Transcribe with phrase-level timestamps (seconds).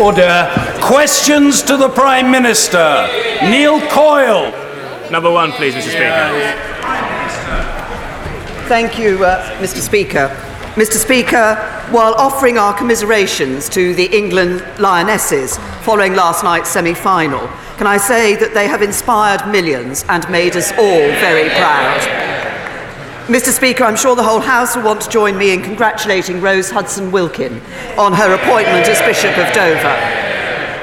[0.00, 0.50] Order.
[0.80, 3.06] Questions to the Prime Minister.
[3.42, 4.50] Neil Coyle.
[5.10, 5.90] Number one, please, Mr.
[5.90, 6.70] Speaker.
[8.66, 9.80] Thank you, uh, Mr.
[9.80, 10.28] Speaker.
[10.76, 10.96] Mr.
[10.96, 11.56] Speaker,
[11.90, 17.46] while offering our commiserations to the England Lionesses following last night's semi final,
[17.76, 22.29] can I say that they have inspired millions and made us all very proud?
[23.30, 23.52] Mr.
[23.52, 27.12] Speaker, I'm sure the whole House will want to join me in congratulating Rose Hudson
[27.12, 27.60] Wilkin
[27.96, 29.86] on her appointment as Bishop of Dover.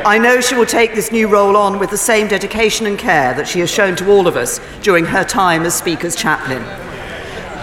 [0.05, 3.33] I know she will take this new role on with the same dedication and care
[3.33, 6.63] that she has shown to all of us during her time as Speaker's chaplain.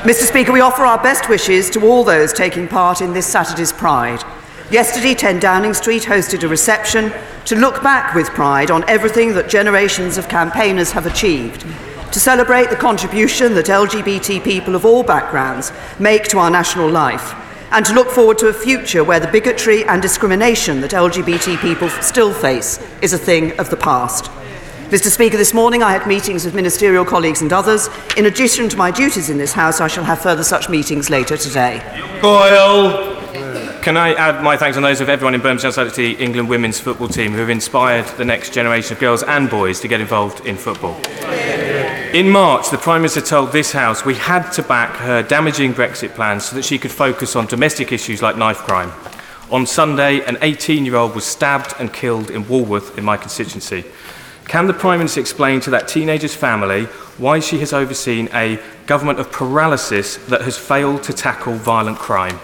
[0.03, 0.25] Mr.
[0.25, 4.23] Speaker, we offer our best wishes to all those taking part in this Saturday's Pride.
[4.71, 7.11] Yesterday, 10 Downing Street hosted a reception
[7.47, 11.65] to look back with pride on everything that generations of campaigners have achieved,
[12.15, 17.35] to celebrate the contribution that LGBT people of all backgrounds make to our national life,
[17.73, 21.89] and to look forward to a future where the bigotry and discrimination that LGBT people
[21.89, 24.31] still face is a thing of the past.
[24.91, 25.09] Mr.
[25.09, 27.89] Speaker, this morning I had meetings with ministerial colleagues and others.
[28.17, 31.37] In addition to my duties in this House, I shall have further such meetings later
[31.37, 31.83] today.
[32.21, 33.13] Coyle.
[33.83, 37.09] Can I add my thanks on those of everyone in Birmingham Society England women's football
[37.09, 40.57] team who have inspired the next generation of girls and boys to get involved in
[40.57, 40.95] football?
[42.15, 46.15] In March, the Prime Minister told this House we had to back her damaging Brexit
[46.15, 48.93] plans so that she could focus on domestic issues like knife crime.
[49.51, 53.85] On Sunday, an 18 year old was stabbed and killed in Walworth in my constituency.
[54.47, 56.85] Can the Prime Minister explain to that teenager's family
[57.19, 62.39] why she has overseen a government of paralysis that has failed to tackle violent crime?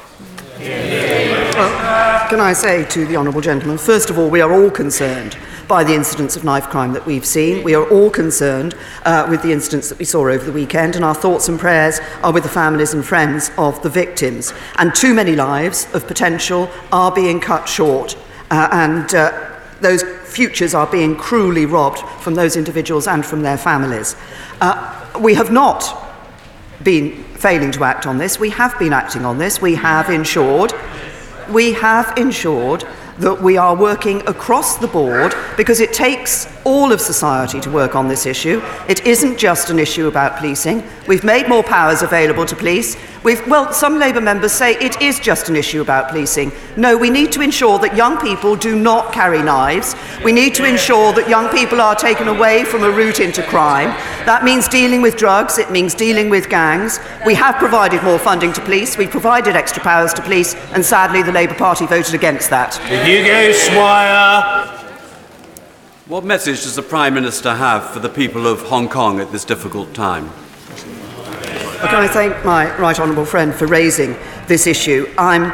[0.59, 5.37] Well, can I say to the Honourable Gentleman, first of all, we are all concerned
[5.71, 7.63] by the incidents of knife crime that we've seen.
[7.63, 11.05] We are all concerned uh, with the incidents that we saw over the weekend, and
[11.05, 14.53] our thoughts and prayers are with the families and friends of the victims.
[14.79, 18.19] And too many lives of potential are being cut short,
[18.51, 19.49] uh, and uh,
[19.81, 24.17] those futures are being cruelly robbed from those individuals and from their families.
[24.61, 25.85] Uh, we have not
[26.83, 28.41] been failing to act on this.
[28.41, 29.63] We have been acting on this.
[29.63, 30.73] We have ensured,
[31.49, 32.85] we have ensured
[33.21, 37.95] that we are working across the board because it takes all of society to work
[37.95, 38.63] on this issue.
[38.89, 40.83] It isn't just an issue about policing.
[41.07, 42.97] We've made more powers available to police.
[43.23, 46.53] We've, well, some Labour members say it is just an issue about policing.
[46.79, 49.95] No, we need to ensure that young people do not carry knives.
[50.25, 53.89] We need to ensure that young people are taken away from a route into crime.
[54.25, 56.99] That means dealing with drugs, it means dealing with gangs.
[57.27, 61.23] We have provided more funding to police, we provided extra powers to police, and sadly
[61.23, 62.77] the Labour Party voted against that.
[63.05, 64.79] Hugo Swire.
[66.07, 69.45] What message does the Prime Minister have for the people of Hong Kong at this
[69.45, 70.31] difficult time?
[71.81, 74.15] Can I um, thank my right honourable friend for raising
[74.47, 75.09] this issue?
[75.17, 75.51] I'm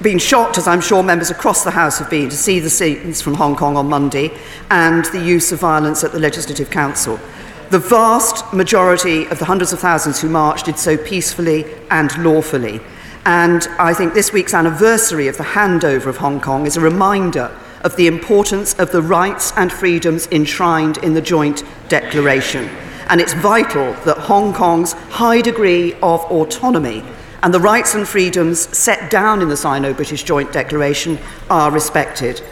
[0.00, 3.20] been shocked, as I'm sure members across the House have been, to see the scenes
[3.20, 4.30] from Hong Kong on Monday
[4.70, 7.20] and the use of violence at the Legislative Council.
[7.68, 12.80] The vast majority of the hundreds of thousands who marched did so peacefully and lawfully.
[13.26, 17.54] And I think this week's anniversary of the handover of Hong Kong is a reminder
[17.82, 22.70] of the importance of the rights and freedoms enshrined in the Joint Declaration.
[23.10, 27.02] And it's vital that Hong Kong's high degree of autonomy
[27.42, 32.42] and the rights and freedoms set down in the Sino British Joint Declaration are respected.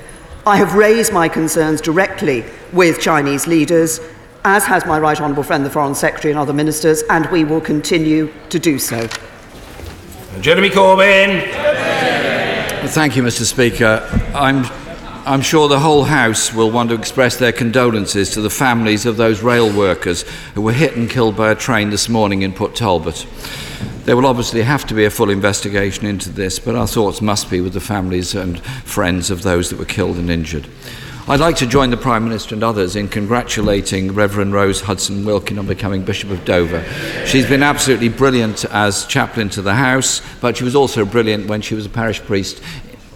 [0.47, 4.01] I have raised my concerns directly with Chinese leaders,
[4.45, 7.61] as has my right honourable friend, the Foreign Secretary, and other ministers, and we will
[7.61, 9.07] continue to do so.
[10.41, 11.53] Jeremy Corbyn.
[12.89, 13.43] Thank you, Mr.
[13.43, 14.09] Speaker.
[14.35, 14.65] I'm
[15.29, 19.19] I'm sure the whole House will want to express their condolences to the families of
[19.19, 20.23] those rail workers
[20.55, 23.27] who were hit and killed by a train this morning in Port Talbot.
[24.05, 27.51] There will obviously have to be a full investigation into this, but our thoughts must
[27.51, 30.67] be with the families and friends of those that were killed and injured.
[31.29, 35.59] I'd like to join the Prime Minister and others in congratulating Reverend Rose Hudson Wilkin
[35.59, 36.83] on becoming Bishop of Dover.
[37.27, 41.61] She's been absolutely brilliant as chaplain to the House, but she was also brilliant when
[41.61, 42.63] she was a parish priest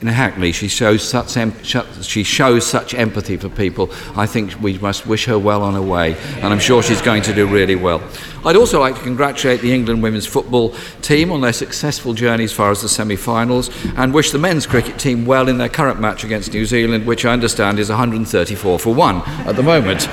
[0.03, 3.91] in Hackney, she shows such em- she shows such empathy for people.
[4.17, 7.23] I think we must wish her well on her way, and I'm sure she's going
[7.23, 8.03] to do really well.
[8.45, 12.53] I'd also like to congratulate the England women's football team on their successful journey as
[12.53, 16.25] far as the semi-finals, and wish the men's cricket team well in their current match
[16.25, 20.09] against New Zealand, which I understand is 134 for one at the moment,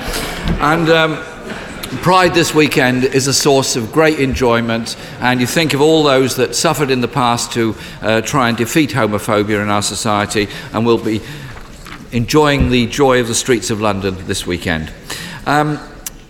[0.62, 0.90] and.
[0.90, 1.39] Um,
[1.90, 6.36] Pride this weekend is a source of great enjoyment, and you think of all those
[6.36, 10.86] that suffered in the past to uh, try and defeat homophobia in our society, and
[10.86, 11.20] we'll be
[12.12, 14.94] enjoying the joy of the streets of London this weekend.
[15.48, 15.78] Um,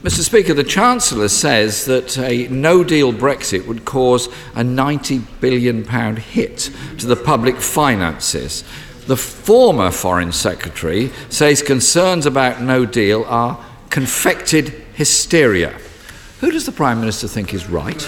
[0.01, 0.21] Mr.
[0.21, 5.83] Speaker, the Chancellor says that a no deal Brexit would cause a £90 billion
[6.15, 8.63] hit to the public finances.
[9.07, 15.73] The former Foreign Secretary says concerns about no deal are confected hysteria.
[16.41, 18.03] Who does the Prime Minister think is right?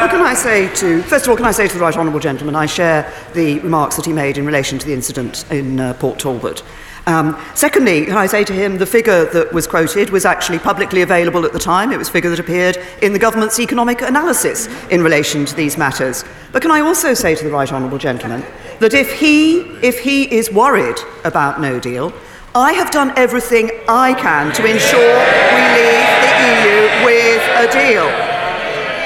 [0.00, 2.18] What can I say to, first of all, can I say to the Right Honourable
[2.18, 5.94] Gentleman, I share the remarks that he made in relation to the incident in uh,
[5.94, 6.64] Port Talbot.
[7.06, 11.02] Um, secondly, can I say to him the figure that was quoted was actually publicly
[11.02, 11.92] available at the time.
[11.92, 15.78] It was a figure that appeared in the government's economic analysis in relation to these
[15.78, 16.24] matters.
[16.50, 18.44] But can I also say to the Right Honourable Gentleman
[18.80, 22.12] that if he, if he is worried about no deal,
[22.58, 25.14] I have done everything I can to ensure
[25.54, 28.08] we leave the EU with a deal.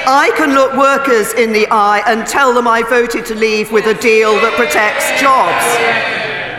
[0.09, 3.85] I can look workers in the eye and tell them I voted to leave with
[3.85, 5.63] a deal that protects jobs.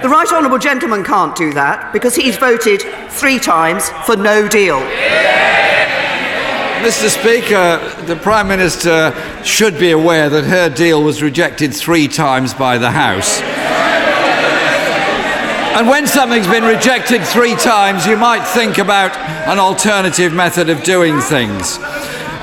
[0.05, 4.79] The Right Honourable Gentleman can't do that because he's voted three times for no deal.
[6.87, 7.09] Mr.
[7.09, 9.13] Speaker, the Prime Minister
[9.43, 13.41] should be aware that her deal was rejected three times by the House.
[15.75, 19.17] And when something's been rejected three times, you might think about
[19.49, 21.79] an alternative method of doing things.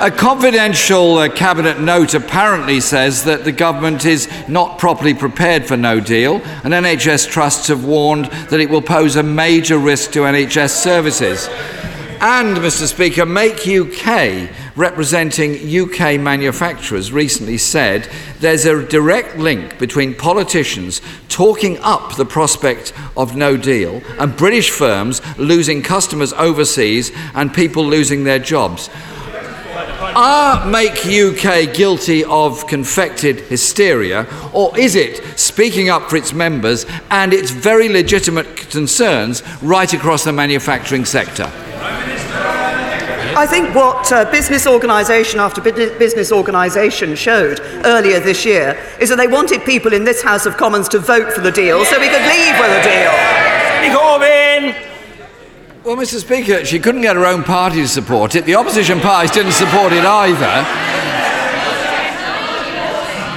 [0.01, 5.77] A confidential uh, cabinet note apparently says that the government is not properly prepared for
[5.77, 10.23] no deal, and NHS trusts have warned that it will pose a major risk to
[10.23, 11.47] NHS services.
[12.19, 12.85] And, Mr.
[12.85, 18.09] Speaker, Make UK, representing UK manufacturers, recently said
[18.39, 24.69] there's a direct link between politicians talking up the prospect of no deal and British
[24.69, 28.89] firms losing customers overseas and people losing their jobs.
[30.13, 36.85] Are Make UK guilty of confected hysteria, or is it speaking up for its members
[37.09, 41.49] and its very legitimate concerns right across the manufacturing sector?
[43.33, 49.15] I think what uh, business organisation after business organisation showed earlier this year is that
[49.15, 52.09] they wanted people in this House of Commons to vote for the deal so we
[52.09, 53.51] could leave with a deal.
[53.95, 54.75] Corbyn!
[55.83, 56.19] Well, Mr.
[56.19, 58.45] Speaker, she couldn't get her own party to support it.
[58.45, 60.90] The opposition parties didn't support it either.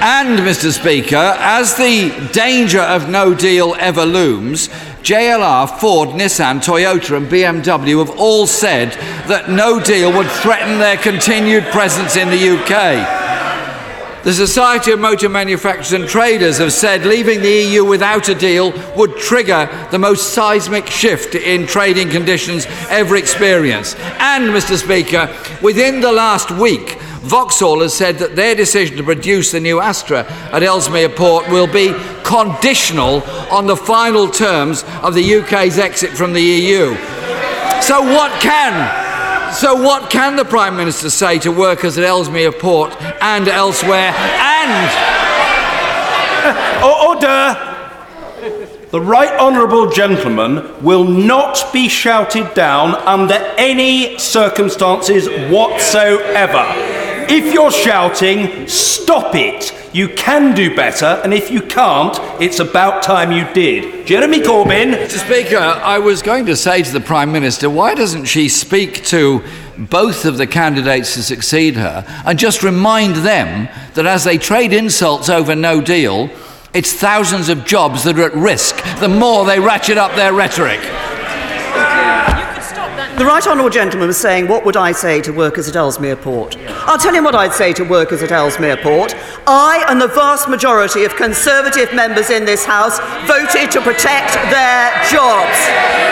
[0.01, 0.71] And, Mr.
[0.71, 4.67] Speaker, as the danger of no deal ever looms,
[5.01, 8.91] JLR, Ford, Nissan, Toyota, and BMW have all said
[9.27, 13.25] that no deal would threaten their continued presence in the UK.
[14.25, 18.73] The Society of Motor Manufacturers and Traders have said leaving the EU without a deal
[18.97, 23.99] would trigger the most seismic shift in trading conditions ever experienced.
[24.19, 24.77] And, Mr.
[24.77, 25.31] Speaker,
[25.61, 26.94] within the last week,
[27.25, 31.65] Vauxhall has said that their decision to produce the new Astra at Ellesmere Port will
[31.65, 31.93] be
[32.23, 36.95] conditional on the final terms of the UK's exit from the EU.
[37.81, 39.03] So, what can
[39.53, 44.11] so, what can the Prime Minister say to workers at Ellesmere Port and elsewhere?
[44.13, 44.91] And.
[46.83, 47.55] Order!
[48.91, 56.94] The Right Honourable Gentleman will not be shouted down under any circumstances whatsoever.
[57.27, 59.73] If you're shouting, stop it.
[59.95, 64.05] You can do better, and if you can't, it's about time you did.
[64.05, 64.93] Jeremy Corbyn.
[64.93, 65.25] Mr.
[65.25, 69.41] Speaker, I was going to say to the Prime Minister, why doesn't she speak to
[69.77, 74.73] both of the candidates to succeed her and just remind them that as they trade
[74.73, 76.29] insults over no deal,
[76.73, 80.81] it's thousands of jobs that are at risk the more they ratchet up their rhetoric.
[83.15, 86.57] The Right Honourable Gentleman was saying, What would I say to workers at Ellesmere Port?
[86.83, 89.15] I'll tell him what I'd say to workers at Ellesmere Port.
[89.47, 94.91] I and the vast majority of Conservative members in this House voted to protect their
[95.07, 95.55] jobs.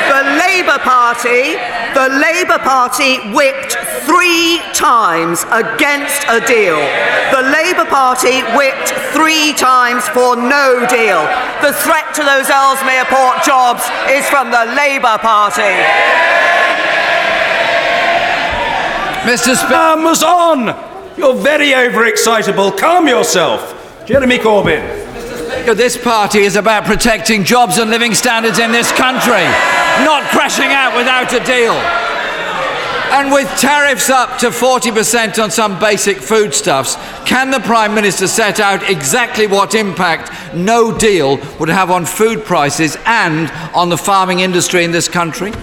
[0.07, 1.59] The Labour Party,
[1.91, 3.75] the Labour Party whipped
[4.07, 6.79] three times against a deal.
[7.35, 11.19] The Labour Party whipped three times for no deal.
[11.59, 16.62] The threat to those Ellesmere Port jobs is from the Labour Party.
[19.23, 19.55] Mr.
[19.55, 21.17] Spam on!
[21.17, 22.77] You're very overexcitable.
[22.77, 24.05] Calm yourself.
[24.05, 24.83] Jeremy Corbyn.
[25.77, 29.43] This party is about protecting jobs and living standards in this country,
[30.03, 31.71] not crashing out without a deal.
[33.13, 38.59] And with tariffs up to 40% on some basic foodstuffs, can the Prime Minister set
[38.59, 44.41] out exactly what impact no deal would have on food prices and on the farming
[44.41, 45.53] industry in this country?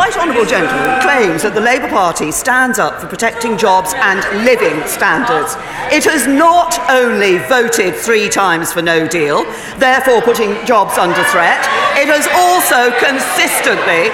[0.00, 4.80] Right Honourable Gentleman claims that the Labour Party stands up for protecting jobs and living
[4.88, 5.60] standards.
[5.92, 9.44] It has not only voted three times for no deal,
[9.76, 11.60] therefore putting jobs under threat,
[12.00, 14.08] it has also consistently,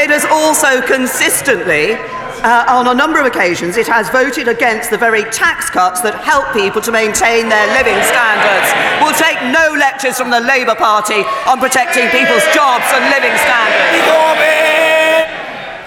[0.00, 2.00] it has also consistently
[2.40, 6.16] uh, on a number of occasions, it has voted against the very tax cuts that
[6.20, 8.68] help people to maintain their living standards.
[9.04, 14.35] We'll take no lectures from the Labour Party on protecting people's jobs and living standards.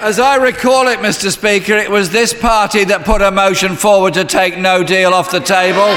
[0.01, 1.29] As I recall it, Mr.
[1.29, 5.29] Speaker, it was this party that put a motion forward to take no deal off
[5.29, 5.89] the table.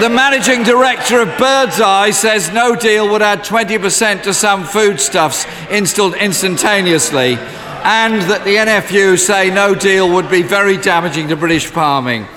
[0.00, 5.44] The managing director of Birds Eye says no deal would add 20% to some foodstuffs
[5.70, 7.34] installed instantaneously,
[7.82, 12.28] and that the NFU say no deal would be very damaging to British farming.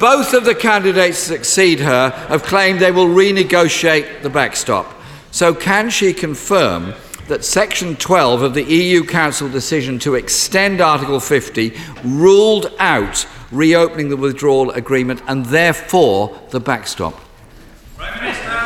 [0.00, 4.92] Both of the candidates that succeed her have claimed they will renegotiate the backstop.
[5.30, 6.94] So, can she confirm
[7.28, 11.72] that Section 12 of the EU Council decision to extend Article 50
[12.04, 17.18] ruled out reopening the withdrawal agreement and therefore the backstop?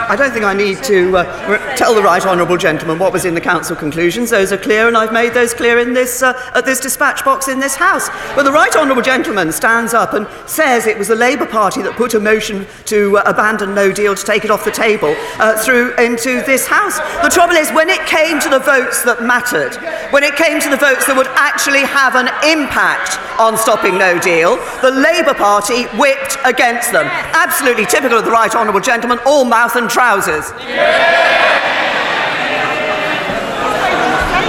[0.09, 3.35] I don't think I need to uh, tell the right honourable gentleman what was in
[3.35, 4.31] the council conclusions.
[4.31, 7.49] Those are clear, and I've made those clear in this uh, at this dispatch box
[7.49, 8.09] in this house.
[8.37, 11.97] But the right honourable gentleman stands up and says it was the Labour Party that
[11.97, 15.57] put a motion to uh, abandon No Deal to take it off the table uh,
[15.63, 16.99] through into this house.
[17.23, 19.75] The trouble is, when it came to the votes that mattered,
[20.13, 24.21] when it came to the votes that would actually have an impact on stopping No
[24.21, 27.07] Deal, the Labour Party whipped against them.
[27.35, 30.53] Absolutely typical of the right honourable gentleman, all mouth and trousers.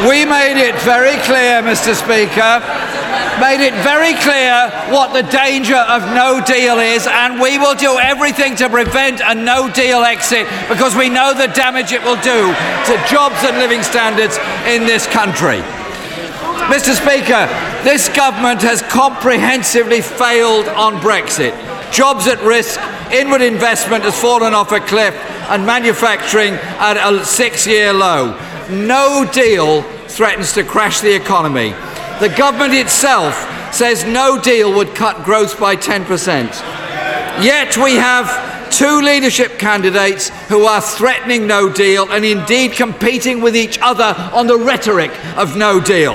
[0.04, 1.96] We made it very clear, Mr.
[1.96, 2.60] Speaker,
[3.40, 7.98] made it very clear what the danger of no deal is, and we will do
[7.98, 12.52] everything to prevent a no deal exit because we know the damage it will do
[12.84, 14.38] to jobs and living standards
[14.68, 15.64] in this country.
[16.68, 16.92] Mr.
[16.92, 17.48] Speaker,
[17.88, 21.56] this government has comprehensively failed on Brexit.
[21.92, 22.80] Jobs at risk,
[23.12, 25.16] inward investment has fallen off a cliff,
[25.50, 28.38] and manufacturing at a six year low.
[28.70, 31.70] No deal threatens to crash the economy.
[32.20, 33.34] The government itself
[33.74, 36.48] says no deal would cut growth by 10%.
[37.44, 43.56] Yet we have two leadership candidates who are threatening no deal and indeed competing with
[43.56, 46.14] each other on the rhetoric of no deal.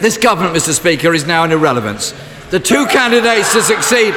[0.00, 0.72] This government, Mr.
[0.72, 2.12] Speaker, is now an irrelevance.
[2.50, 4.14] The two candidates to succeed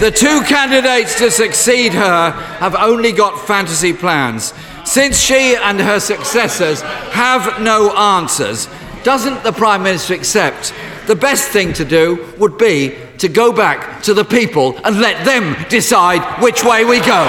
[0.00, 4.54] the two candidates to succeed her have only got fantasy plans.
[4.84, 8.68] Since she and her successors have no answers,
[9.02, 10.72] doesn't the Prime Minister accept
[11.08, 15.24] the best thing to do would be to go back to the people and let
[15.24, 17.24] them decide which way we go?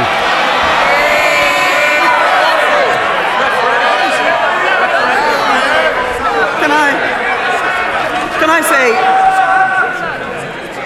[6.61, 6.91] Can I,
[8.39, 8.91] can I say,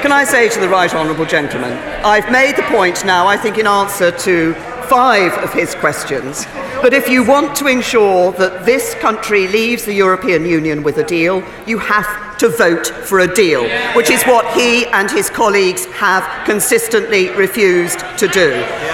[0.01, 1.73] can I say to the right honourable gentleman,
[2.05, 4.53] I've made the point now, I think in answer to
[4.87, 6.45] five of his questions,
[6.83, 11.03] that if you want to ensure that this country leaves the European Union with a
[11.03, 13.63] deal, you have to vote for a deal,
[13.95, 18.51] which is what he and his colleagues have consistently refused to do.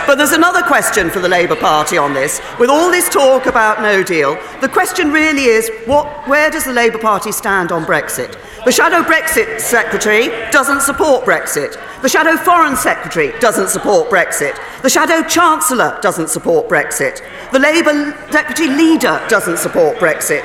[0.08, 2.40] But there's another question for the Labour Party on this.
[2.60, 6.74] With all this talk about no deal, the question really is what, where does the
[6.74, 8.38] Labour Party stand on Brexit?
[8.66, 11.80] The Shadow Brexit Secretary doesn't support Brexit.
[12.01, 14.60] The Shadow Foreign Secretary doesn't support Brexit.
[14.82, 17.22] The Shadow Chancellor doesn't support Brexit.
[17.54, 20.44] The Labour Deputy Leader doesn't support Brexit.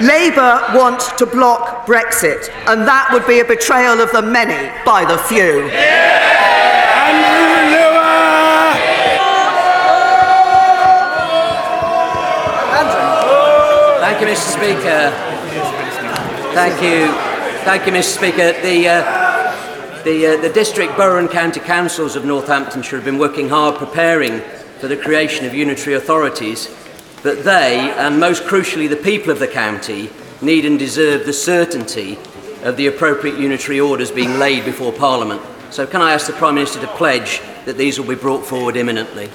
[0.00, 5.04] Labour want to block Brexit, and that would be a betrayal of the many by
[5.04, 5.68] the few.
[14.00, 14.48] Thank you, Mr.
[14.56, 15.10] Speaker.
[16.54, 17.27] Thank you.
[17.68, 18.16] Thank you, Mr.
[18.16, 18.52] Speaker.
[18.62, 23.50] The, uh, the, uh, the district, borough, and county councils of Northamptonshire have been working
[23.50, 24.40] hard preparing
[24.80, 26.74] for the creation of unitary authorities,
[27.22, 30.08] but they, and most crucially the people of the county,
[30.40, 32.18] need and deserve the certainty
[32.62, 35.42] of the appropriate unitary orders being laid before Parliament.
[35.68, 38.78] So, can I ask the Prime Minister to pledge that these will be brought forward
[38.78, 39.26] imminently?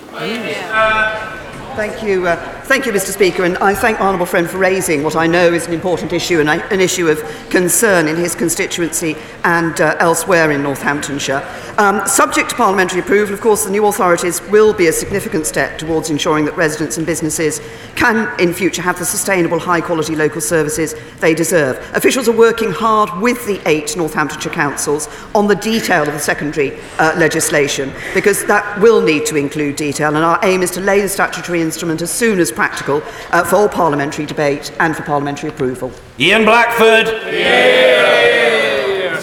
[1.76, 3.12] Thank you, uh, thank you, Mr.
[3.12, 6.14] Speaker, and I thank my honourable friend for raising what I know is an important
[6.14, 11.46] issue and an issue of concern in his constituency and uh, elsewhere in Northamptonshire.
[11.78, 15.78] Um, subject to parliamentary approval, of course, the new authorities will be a significant step
[15.78, 17.60] towards ensuring that residents and businesses
[17.96, 21.78] can, in future, have the sustainable, high-quality local services they deserve.
[21.96, 26.80] Officials are working hard with the eight Northamptonshire councils on the detail of the secondary
[27.00, 31.02] uh, legislation because that will need to include detail, and our aim is to lay
[31.02, 35.92] the statutory instrument as soon as practical uh, for parliamentary debate and for parliamentary approval.
[36.20, 37.08] Ian Blackford.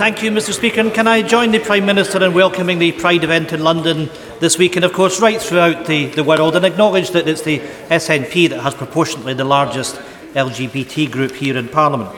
[0.01, 0.53] Thank you, Mr.
[0.55, 0.81] Speaker.
[0.81, 4.09] And can I join the Prime Minister in welcoming the Pride event in London
[4.41, 7.59] this week and, of course, right throughout the, the world and acknowledge that it's the
[7.59, 9.97] SNP that has proportionately the largest
[10.33, 12.11] LGBT group here in Parliament.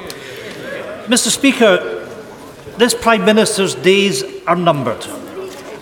[1.06, 2.08] Mr Speaker,
[2.78, 5.02] this Prime Minister's days are numbered.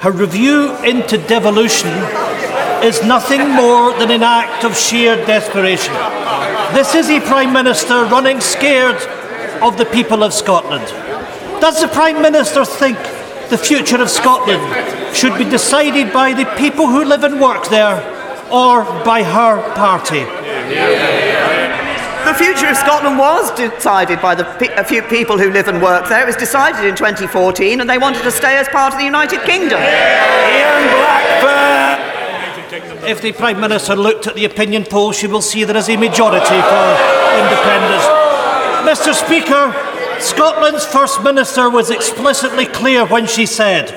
[0.00, 1.90] Her review into devolution
[2.82, 5.92] is nothing more than an act of sheer desperation.
[6.72, 8.96] This is a Prime Minister running scared
[9.62, 10.86] of the people of Scotland.
[11.60, 12.96] Does the Prime Minister think
[13.50, 14.62] the future of Scotland
[15.14, 18.00] should be decided by the people who live and work there
[18.50, 20.24] or by her party?
[22.24, 25.82] The future of Scotland was decided by the pe- a few people who live and
[25.82, 26.22] work there.
[26.22, 29.42] It was decided in 2014, and they wanted to stay as part of the United
[29.42, 29.80] Kingdom.
[33.10, 35.96] If the Prime Minister looked at the opinion poll, she will see there is a
[35.96, 36.86] majority for
[37.42, 38.06] independence.
[38.86, 39.74] Mr Speaker,
[40.20, 43.90] Scotland's First Minister was explicitly clear when she said,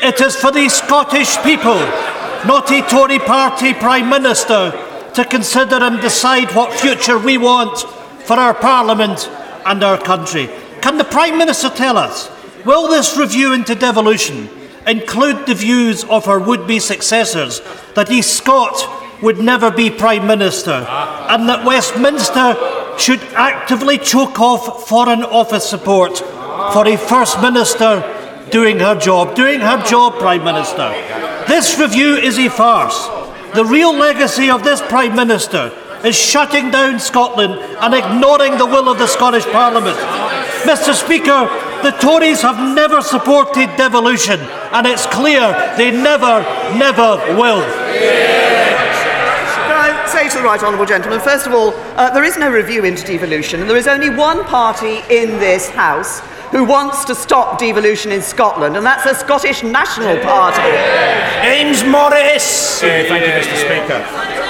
[0.00, 1.74] It is for the Scottish people,
[2.46, 4.70] not a Tory party Prime Minister,
[5.14, 7.80] to consider and decide what future we want
[8.20, 9.28] for our Parliament
[9.66, 10.48] and our country.
[10.80, 12.30] Can the Prime Minister tell us,
[12.64, 14.48] will this review into devolution
[14.86, 17.60] include the views of her would be successors
[17.94, 22.56] that a Scot would never be Prime Minister and that Westminster
[22.98, 26.18] should actively choke off Foreign Office support
[26.72, 28.02] for a First Minister
[28.50, 30.90] doing her job, doing her job, Prime Minister.
[31.48, 33.08] This review is a farce.
[33.54, 35.72] The real legacy of this Prime Minister
[36.04, 39.96] is shutting down Scotland and ignoring the will of the Scottish Parliament.
[40.64, 41.48] Mr Speaker,
[41.84, 44.40] the Tories have never supported devolution,
[44.72, 46.40] and it's clear they never,
[46.78, 47.60] never will.
[49.60, 52.50] Can I say to the right honourable gentleman, first of all, uh, there is no
[52.50, 56.20] review into devolution, and there is only one party in this House
[56.52, 60.62] who wants to stop devolution in Scotland, and that's the Scottish National Party.
[61.42, 62.80] James Morris!
[62.80, 63.56] thank you, Mr.
[63.58, 64.43] Speaker.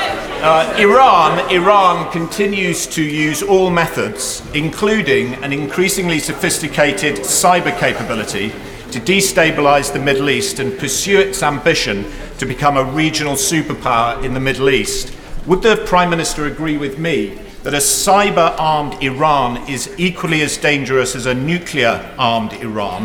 [0.44, 8.50] Uh, Iran, Iran continues to use all methods, including an increasingly sophisticated cyber capability,
[8.90, 12.04] to destabilize the Middle East and pursue its ambition
[12.36, 15.16] to become a regional superpower in the Middle East.
[15.46, 20.58] Would the Prime Minister agree with me that a cyber armed Iran is equally as
[20.58, 23.04] dangerous as a nuclear armed Iran?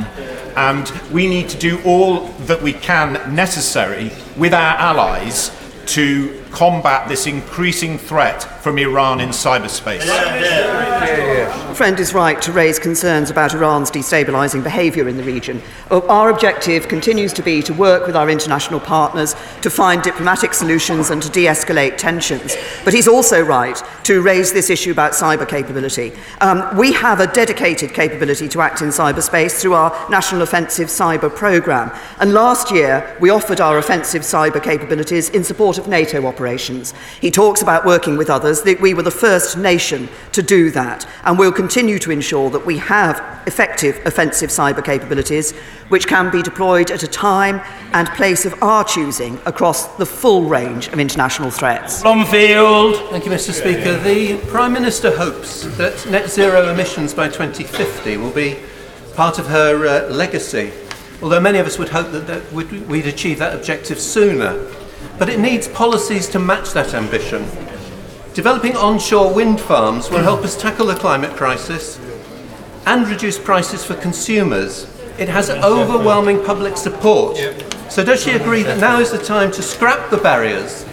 [0.57, 5.51] And we need to do all that we can necessary with our allies
[5.85, 10.05] to combat this increasing threat from Iran in cyberspace.
[11.79, 15.61] friend is right to raise concerns about Iran's destabilising behaviour in the region.
[15.89, 20.53] Uh, Our objective continues to be to work with our international partners to find diplomatic
[20.53, 22.57] solutions and to de escalate tensions.
[22.83, 26.11] But he's also right to raise this issue about cyber capability.
[26.41, 31.33] Um, we have a dedicated capability to act in cyberspace through our National Offensive Cyber
[31.33, 31.97] Programme.
[32.19, 36.38] And last year, we offered our offensive cyber capabilities in support of NATO operations.
[37.21, 41.07] He talks about working with others, that we were the first nation to do that.
[41.23, 45.53] And we'll continue to ensure that we have effective offensive cyber capabilities
[45.89, 47.61] which can be deployed at a time
[47.93, 52.01] and place of our choosing across the full range of international threats.
[52.03, 53.09] Blomfield!
[53.09, 53.51] Thank you, Mr.
[53.51, 53.97] Speaker.
[53.97, 58.57] The Prime Minister hopes that net zero emissions by 2050 will be
[59.15, 60.71] part of her uh, legacy,
[61.21, 64.53] although many of us would hope that, that we'd, we'd achieve that objective sooner.
[65.19, 67.45] But it needs policies to match that ambition.
[68.33, 71.99] Developing onshore wind farms will help us tackle the climate crisis
[72.85, 74.87] and reduce prices for consumers.
[75.17, 77.37] It has overwhelming public support.
[77.89, 80.85] So, does she agree that now is the time to scrap the barriers,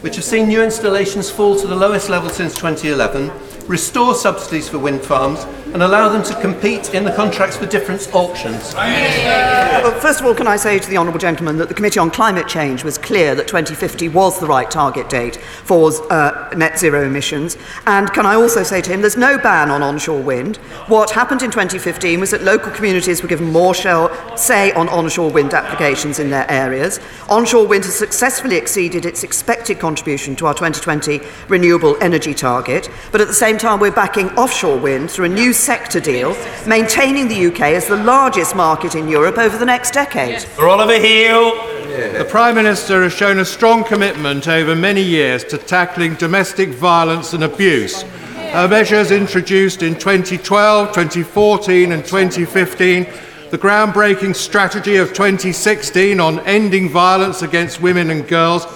[0.00, 3.30] which have seen new installations fall to the lowest level since 2011,
[3.66, 5.44] restore subsidies for wind farms,
[5.74, 8.72] and allow them to compete in the contracts for difference auctions?
[8.74, 12.12] Well, first of all, can I say to the Honourable Gentleman that the Committee on
[12.12, 17.04] Climate Change was clear that 2050 was the right target date for uh, net zero
[17.04, 17.58] emissions.
[17.86, 20.58] And can I also say to him, there's no ban on onshore wind.
[20.86, 25.32] What happened in 2015 was that local communities were given more shell, say on onshore
[25.32, 27.00] wind applications in their areas.
[27.28, 32.88] Onshore wind has successfully exceeded its expected contribution to our 2020 renewable energy target.
[33.10, 37.26] But at the same time, we're backing offshore wind through a new sector deal, maintaining
[37.26, 40.42] the UK as the largest market in Europe over the next decade.
[40.42, 41.54] For Oliver Heald!
[41.88, 47.32] The Prime Minister has shown a strong commitment over many years to tackling domestic violence
[47.32, 48.02] and abuse.
[48.02, 53.06] Her measures introduced in 2012, 2014, and 2015,
[53.50, 58.66] the groundbreaking strategy of 2016 on ending violence against women and girls,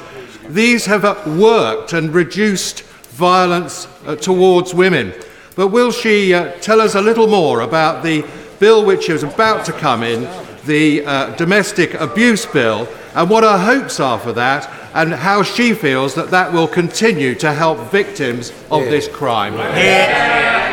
[0.48, 5.12] these have uh, worked and reduced violence uh, towards women.
[5.58, 8.24] But will she uh, tell us a little more about the
[8.60, 10.28] bill which is about to come in,
[10.66, 15.74] the uh, domestic abuse bill, and what her hopes are for that, and how she
[15.74, 19.54] feels that that will continue to help victims of this crime.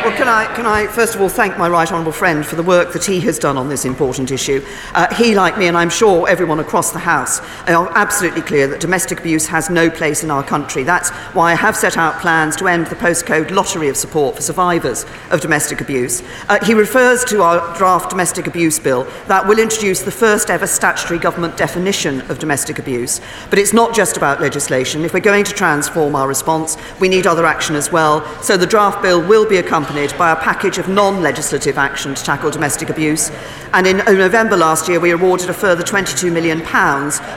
[0.06, 2.62] Well, can I, can I first of all thank my right honourable friend for the
[2.62, 4.64] work that he has done on this important issue?
[4.94, 8.78] Uh, he, like me, and I'm sure everyone across the House, are absolutely clear that
[8.78, 10.84] domestic abuse has no place in our country.
[10.84, 14.42] That's why I have set out plans to end the postcode lottery of support for
[14.42, 16.22] survivors of domestic abuse.
[16.48, 20.68] Uh, he refers to our draft domestic abuse bill that will introduce the first ever
[20.68, 23.20] statutory government definition of domestic abuse.
[23.50, 25.04] But it's not just about legislation.
[25.04, 28.24] If we're going to transform our response, we need other action as well.
[28.40, 32.22] So the draft bill will be accompanied by a package of non legislative action to
[32.22, 33.30] tackle domestic abuse.
[33.72, 36.60] And in November last year, we awarded a further £22 million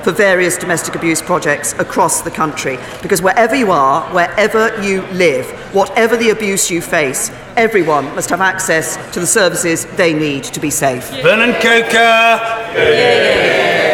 [0.03, 2.77] for various domestic abuse projects across the country.
[3.01, 8.41] Because wherever you are, wherever you live, whatever the abuse you face, everyone must have
[8.41, 11.09] access to the services they need to be safe.
[11.23, 12.39] Vernon Coaker.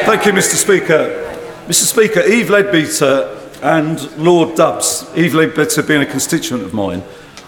[0.06, 0.56] Thank you, Mr.
[0.56, 1.21] Speaker.
[1.67, 1.86] Mr.
[1.86, 7.04] Speaker, Eve Leadbeater and Lord Dubs, Eve Leadbeater being a constituent of mine,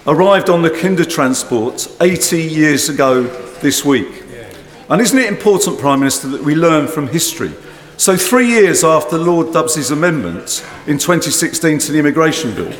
[0.07, 3.23] arrived on the Kindertransport 80 years ago
[3.59, 4.23] this week.
[4.89, 7.51] And isn't it important, Prime Minister, that we learn from history?
[7.97, 12.71] So, three years after Lord Dubs's amendments in 2016 to the Immigration Bill,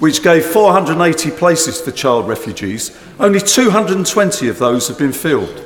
[0.00, 5.64] which gave 480 places for child refugees, only 220 of those have been filled.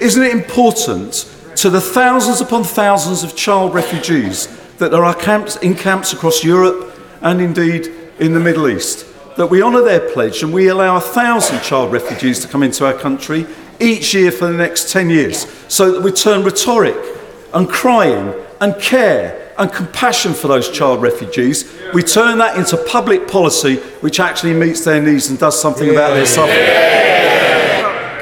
[0.00, 4.46] Isn't it important to the thousands upon thousands of child refugees
[4.78, 9.04] that there are camps, in camps across Europe and indeed in the Middle East
[9.38, 12.92] that we honour their pledge and we allow 1,000 child refugees to come into our
[12.92, 13.46] country
[13.78, 15.46] each year for the next 10 years.
[15.68, 16.96] So that we turn rhetoric
[17.54, 23.28] and crying and care and compassion for those child refugees, we turn that into public
[23.28, 27.07] policy which actually meets their needs and does something about their suffering.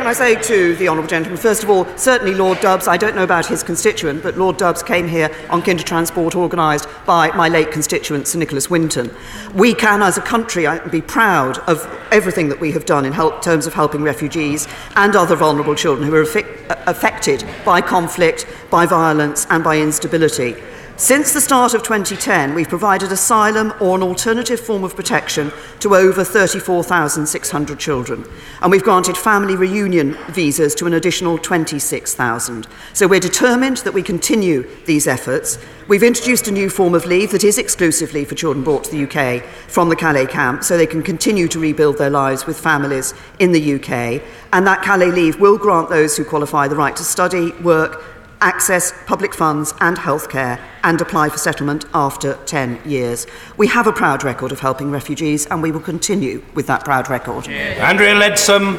[0.06, 3.16] Can I say to the Honourable Gentleman, first of all, certainly Lord Dubs, I don't
[3.16, 7.72] know about his constituent, but Lord Dubs came here on Kindertransport organised by my late
[7.72, 9.12] constituent, Sir Nicholas Winton.
[9.52, 13.42] We can, as a country, be proud of everything that we have done in help,
[13.42, 16.22] terms of helping refugees and other vulnerable children who are
[16.86, 20.54] affected by conflict, by violence, and by instability.
[20.98, 25.94] Since the start of 2010, we've provided asylum or an alternative form of protection to
[25.94, 28.24] over 34,600 children,
[28.62, 32.66] and we've granted family reunion visas to an additional 26,000.
[32.94, 35.58] So we're determined that we continue these efforts.
[35.86, 39.04] We've introduced a new form of leave that is exclusively for children brought to the
[39.04, 43.12] UK from the Calais camp so they can continue to rebuild their lives with families
[43.38, 44.22] in the UK.
[44.54, 48.02] And that Calais leave will grant those who qualify the right to study, work,
[48.40, 53.26] access public funds and healthcare and apply for settlement after 10 years.
[53.56, 57.08] We have a proud record of helping refugees and we will continue with that proud
[57.08, 57.46] record.
[57.46, 57.88] Yeah.
[57.88, 58.78] Andrea Leadsom.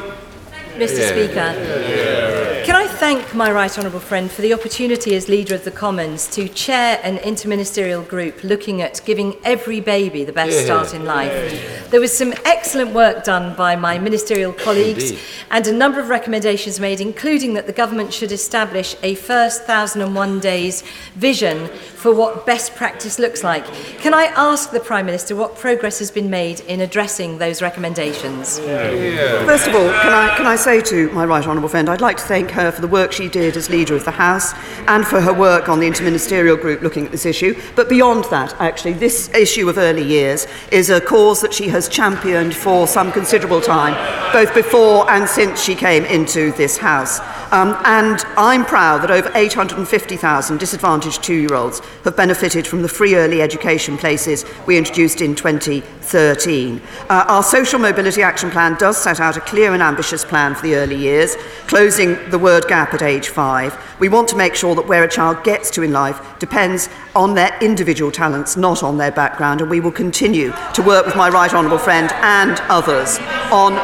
[0.78, 1.08] Mr yeah.
[1.08, 1.34] Speaker.
[1.34, 2.64] Yeah.
[2.64, 6.26] Can I thank my right honourable friend for the opportunity as leader of the Commons
[6.26, 11.88] to chair an interministerial group looking at giving every baby the best start in life.
[11.90, 15.24] There was some excellent work done by my ministerial colleagues Indeed.
[15.52, 20.40] and a number of recommendations made, including that the government should establish a first 1001
[20.40, 20.82] days
[21.14, 23.64] vision for what best practice looks like.
[23.98, 28.58] Can I ask the Prime Minister what progress has been made in addressing those recommendations?
[28.58, 29.46] Yeah.
[29.46, 32.16] First of all, can I, can I say to my right honourable friend, I'd like
[32.16, 34.54] to thank her for the work she did as leader of the House
[34.86, 37.60] and for her work on the interministerial group looking at this issue.
[37.76, 41.88] But beyond that, actually, this issue of early years is a cause that she has
[41.88, 43.94] championed for some considerable time,
[44.32, 47.20] both before and since she came into this House.
[47.50, 52.88] Um, and I'm proud that over 850,000 disadvantaged two year olds have benefited from the
[52.88, 56.80] free early education places we introduced in 2013.
[57.08, 60.62] Uh, our Social Mobility Action Plan does set out a clear and ambitious plan for
[60.62, 63.76] the early years, closing the word gap at age five.
[63.98, 67.34] We want to make sure that where a child gets to in life depends on
[67.34, 71.28] their individual talents, not on their background, and we will continue to work with my
[71.28, 73.18] right honourable friend and others
[73.50, 73.74] on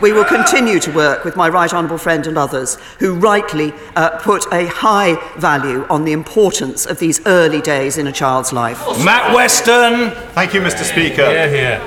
[0.00, 4.18] we will continue to work with my right honourable friend and others who rightly uh,
[4.18, 8.78] put a high value on the importance of these early days in a child's life.
[9.04, 10.10] Matt Western.
[10.32, 10.84] Thank you, Mr.
[10.84, 11.22] Speaker.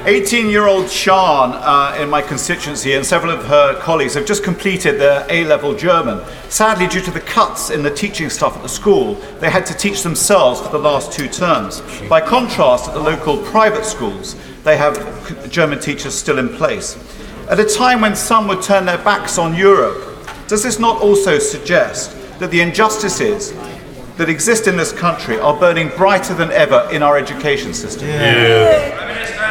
[0.05, 4.43] 18 year old Sean uh, in my constituency and several of her colleagues have just
[4.43, 6.23] completed their A level German.
[6.49, 9.73] Sadly, due to the cuts in the teaching staff at the school, they had to
[9.73, 11.81] teach themselves for the last two terms.
[12.07, 16.97] By contrast, at the local private schools, they have German teachers still in place.
[17.53, 21.37] At a time when some would turn their backs on Europe, does this not also
[21.37, 23.53] suggest that the injustices
[24.17, 28.07] that exist in this country are burning brighter than ever in our education system?
[28.07, 29.42] Yeah.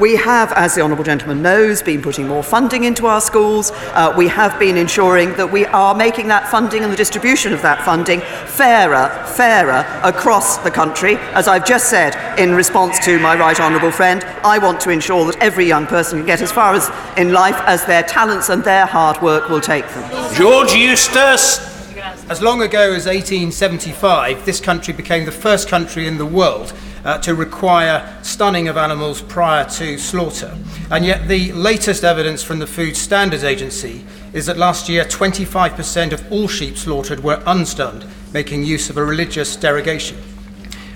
[0.00, 3.70] We have, as the Honourable Gentleman knows, been putting more funding into our schools.
[3.92, 7.60] Uh, we have been ensuring that we are making that funding and the distribution of
[7.60, 11.16] that funding fairer, fairer across the country.
[11.34, 15.26] As I've just said in response to my right honourable friend, I want to ensure
[15.26, 18.64] that every young person can get as far as in life as their talents and
[18.64, 20.34] their hard work will take them.
[20.34, 21.68] George Eustice.
[22.30, 26.72] As long ago as 1875, this country became the first country in the world
[27.04, 30.56] uh, to require stunning of animals prior to slaughter.
[30.90, 36.12] And yet, the latest evidence from the Food Standards Agency is that last year 25%
[36.12, 40.18] of all sheep slaughtered were unstunned, making use of a religious derogation.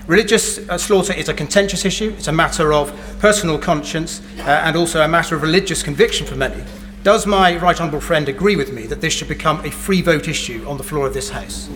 [0.07, 4.75] Religious uh, slaughter is a contentious issue, it's a matter of personal conscience uh, and
[4.75, 6.63] also a matter of religious conviction for many.
[7.03, 10.27] Does my right honourable friend agree with me that this should become a free vote
[10.27, 11.69] issue on the floor of this House?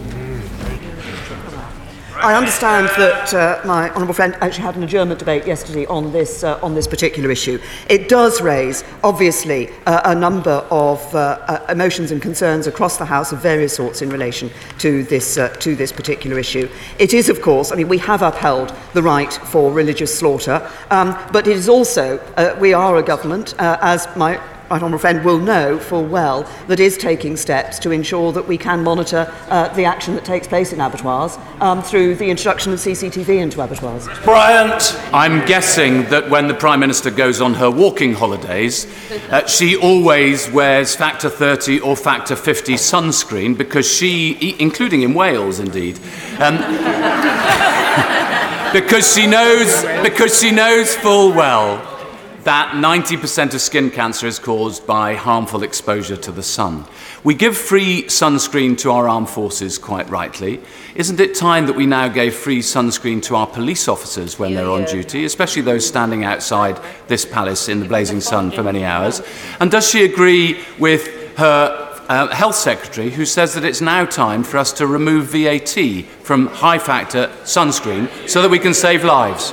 [2.21, 6.43] I understand that uh, my honourable friend actually had an adjournment debate yesterday on this,
[6.43, 7.61] uh, on this particular issue.
[7.89, 13.05] It does raise, obviously, uh, a number of uh, uh, emotions and concerns across the
[13.05, 16.67] House of various sorts in relation to this, uh, to this particular issue.
[16.97, 21.17] It is, of course, I mean, we have upheld the right for religious slaughter, um,
[21.31, 22.19] but it is also,
[22.59, 27.35] we are a government, as my honourable friend will know full well that is taking
[27.35, 31.37] steps to ensure that we can monitor uh, the action that takes place in abattoirs
[31.61, 34.07] um, through the introduction of CCTV into abattoirs.
[34.23, 34.95] Bryant.
[35.13, 38.87] I'm guessing that when the Prime Minister goes on her walking holidays,
[39.29, 45.59] uh, she always wears factor 30 or factor 50 sunscreen because she, including in Wales
[45.59, 45.99] indeed,
[46.39, 46.57] um,
[48.73, 51.98] because she knows because she knows full well
[52.43, 56.85] that 90% of skin cancer is caused by harmful exposure to the sun.
[57.23, 60.61] We give free sunscreen to our armed forces, quite rightly.
[60.95, 64.69] Isn't it time that we now gave free sunscreen to our police officers when they're
[64.69, 69.21] on duty, especially those standing outside this palace in the blazing sun for many hours?
[69.59, 74.43] And does she agree with her uh, health secretary who says that it's now time
[74.43, 79.51] for us to remove VAT from high factor sunscreen so that we can save lives?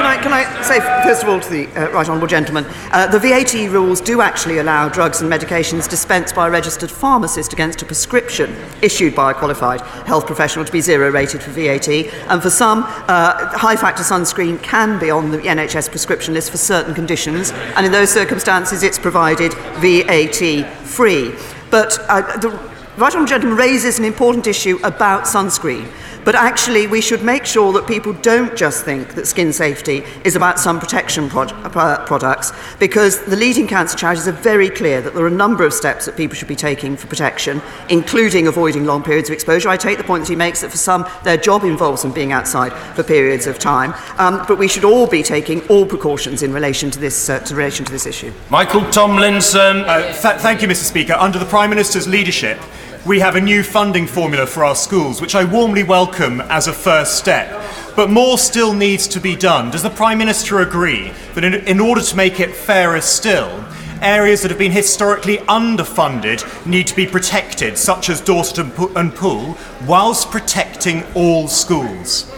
[0.00, 3.06] Can I, can I say, first of all, to the uh, right honourable gentleman, uh,
[3.06, 7.82] the VAT rules do actually allow drugs and medications dispensed by a registered pharmacist against
[7.82, 11.86] a prescription issued by a qualified health professional to be zero rated for VAT.
[12.30, 16.56] And for some, uh, high factor sunscreen can be on the NHS prescription list for
[16.56, 21.34] certain conditions, and in those circumstances, it's provided VAT free.
[21.70, 22.48] But uh, the
[22.96, 25.92] right honourable gentleman raises an important issue about sunscreen.
[26.24, 30.36] But actually, we should make sure that people don't just think that skin safety is
[30.36, 35.14] about sun protection pro- uh, products, because the leading cancer charities are very clear that
[35.14, 38.84] there are a number of steps that people should be taking for protection, including avoiding
[38.84, 39.68] long periods of exposure.
[39.68, 42.32] I take the point that he makes that for some, their job involves them being
[42.32, 46.52] outside for periods of time, um, but we should all be taking all precautions in
[46.52, 48.32] relation to this, uh, to relation to this issue.
[48.50, 49.78] Michael Tomlinson.
[49.80, 50.84] Uh, th- thank you, Mr.
[50.84, 51.14] Speaker.
[51.14, 52.58] Under the Prime Minister's leadership,
[53.06, 56.72] we have a new funding formula for our schools, which I warmly welcome as a
[56.72, 57.62] first step.
[57.96, 59.70] But more still needs to be done.
[59.70, 63.64] Does the Prime Minister agree that in, in order to make it fairer still,
[64.02, 69.14] areas that have been historically underfunded need to be protected, such as Dorset and, and
[69.14, 72.30] Poole, whilst protecting all schools?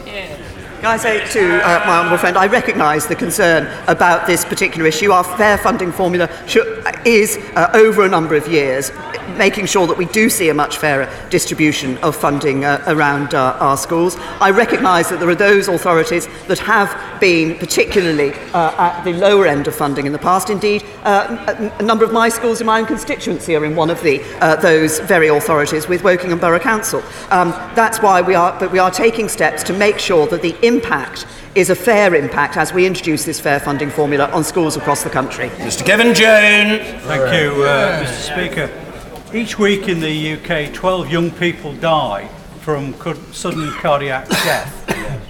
[0.83, 4.85] Can I say to uh, my honourable friend, I recognise the concern about this particular
[4.85, 5.13] issue.
[5.13, 8.91] Our fair funding formula should, is, uh, over a number of years,
[9.37, 13.57] making sure that we do see a much fairer distribution of funding uh, around uh,
[13.61, 14.17] our schools.
[14.41, 19.47] I recognise that there are those authorities that have been particularly uh, at the lower
[19.47, 20.51] end of funding in the past.
[20.51, 24.03] Indeed, uh, a number of my schools in my own constituency are in one of
[24.03, 24.19] the,
[24.61, 27.05] those very authorities with Wokingham Borough Council.
[27.31, 30.57] Um, that's why we are, but we are taking steps to make sure that the
[30.73, 35.03] impact is a fair impact as we introduce this fair funding formula on schools across
[35.03, 35.49] the country.
[35.69, 35.85] Mr.
[35.85, 36.83] Kevan Jones.
[37.05, 38.33] Thank you, uh, Mr.
[38.33, 39.37] Speaker.
[39.37, 42.29] Each week in the UK, 12 young people die
[42.61, 42.95] from
[43.33, 44.79] sudden cardiac death.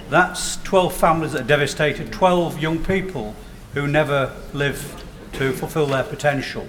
[0.09, 3.35] That's 12 families that are devastated, 12 young people
[3.73, 5.03] who never live
[5.33, 6.67] to fulfil their potential.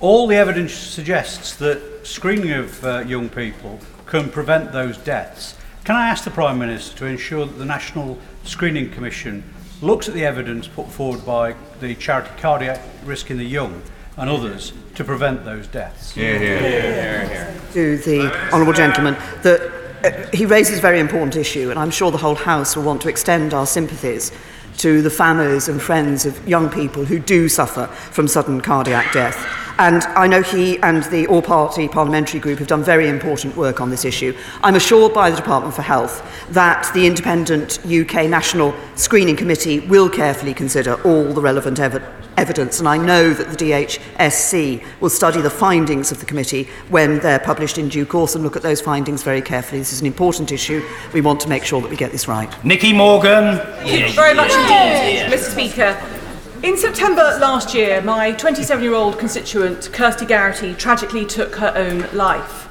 [0.00, 5.54] All the evidence suggests that screening of uh, young people can prevent those deaths.
[5.84, 9.42] Can I ask the Prime Minister to ensure that the National Screening Commission
[9.80, 13.82] looks at the evidence put forward by the charity Cardiac Risk in the Young
[14.16, 16.16] and others to prevent those deaths?
[16.16, 17.60] Yeah, yeah, yeah.
[17.72, 19.72] To the Honourable Gentleman that
[20.04, 23.02] uh, he raises a very important issue, and I'm sure the whole House will want
[23.02, 24.30] to extend our sympathies
[24.78, 29.61] to the families and friends of young people who do suffer from sudden cardiac death.
[29.78, 33.80] And I know he and the All Party Parliamentary Group have done very important work
[33.80, 34.36] on this issue.
[34.62, 40.08] I'm assured by the Department for Health that the independent UK National Screening Committee will
[40.08, 42.02] carefully consider all the relevant ev
[42.36, 42.78] evidence.
[42.78, 47.38] And I know that the DHSC will study the findings of the committee when they're
[47.38, 49.80] published in due course and look at those findings very carefully.
[49.80, 50.82] This is an important issue.
[51.12, 52.50] We want to make sure that we get this right.
[52.64, 53.58] Nikki Morgan.
[53.58, 55.50] Thank you very much indeed, Mr.
[55.50, 56.21] Speaker.
[56.62, 62.06] In September last year, my 27 year old constituent, Kirsty Garrity, tragically took her own
[62.16, 62.68] life.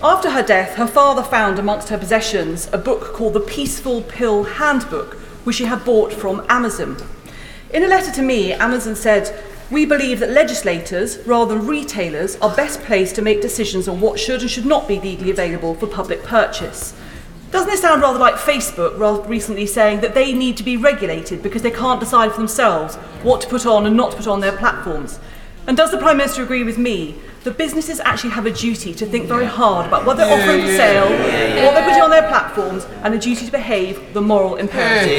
[0.00, 4.44] After her death, her father found amongst her possessions a book called The Peaceful Pill
[4.44, 6.98] Handbook, which she had bought from Amazon.
[7.74, 9.36] In a letter to me, Amazon said,
[9.72, 14.20] We believe that legislators, rather than retailers, are best placed to make decisions on what
[14.20, 16.94] should and should not be legally available for public purchase.
[17.50, 21.42] Doesn't it sound rather like Facebook rather recently saying that they need to be regulated
[21.42, 24.40] because they can't decide for themselves what to put on and not to put on
[24.40, 25.20] their platforms?
[25.66, 29.06] And does the Prime Minister agree with me that businesses actually have a duty to
[29.06, 31.08] think very hard about what they're offering for sale,
[31.64, 35.18] what they're putting on their platforms, and a duty to behave the moral imperative?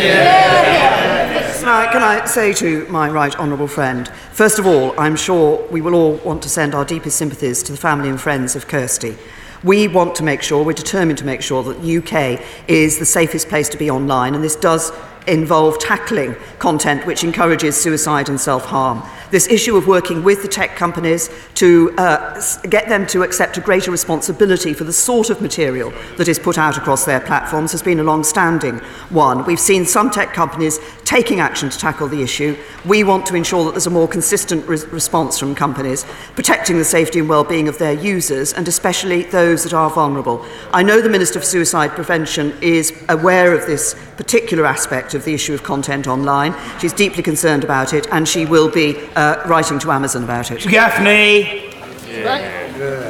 [1.64, 5.62] Now, uh, can I say to my right honourable friend, first of all, I'm sure
[5.70, 8.70] we will all want to send our deepest sympathies to the family and friends of
[8.70, 9.18] Kirsty.
[9.64, 13.06] We want to make sure, we're determined to make sure that the UK is the
[13.06, 14.92] safest place to be online, and this does
[15.28, 19.04] involve tackling content which encourages suicide and self harm.
[19.30, 23.62] This issue of working with the tech companies to uh, get them to accept a
[23.62, 27.84] greater responsibility for the sort of material that is put out across their platforms has
[27.84, 28.78] been a long standing
[29.10, 29.44] one.
[29.46, 32.58] We've seen some tech companies taking action to tackle the issue.
[32.84, 36.84] We want to ensure that there's a more consistent re- response from companies, protecting the
[36.84, 40.46] safety and well-being of their users, and especially those that are vulnerable.
[40.74, 45.34] I know the Minister for Suicide Prevention is aware of this particular aspect of the
[45.34, 46.54] issue of content online.
[46.78, 50.60] She's deeply concerned about it, and she will be uh, writing to Amazon about it.
[50.64, 51.72] Gaffney.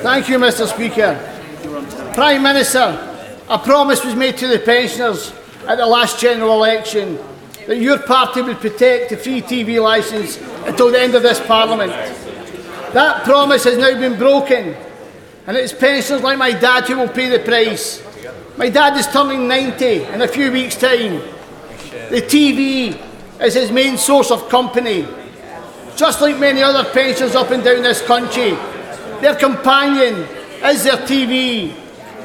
[0.03, 0.67] Thank you, Mr.
[0.67, 1.17] Speaker.
[2.13, 5.33] Prime Minister, a promise was made to the pensioners
[5.67, 7.17] at the last general election
[7.67, 11.91] that your party would protect the free TV licence until the end of this Parliament.
[12.93, 14.73] That promise has now been broken,
[15.45, 18.01] and it's pensioners like my dad who will pay the price.
[18.57, 21.21] My dad is turning 90 in a few weeks' time.
[22.09, 22.97] The TV
[23.41, 25.05] is his main source of company.
[25.97, 28.51] Just like many other pensioners up and down this country,
[29.19, 30.25] their companion
[30.63, 31.73] is their TV.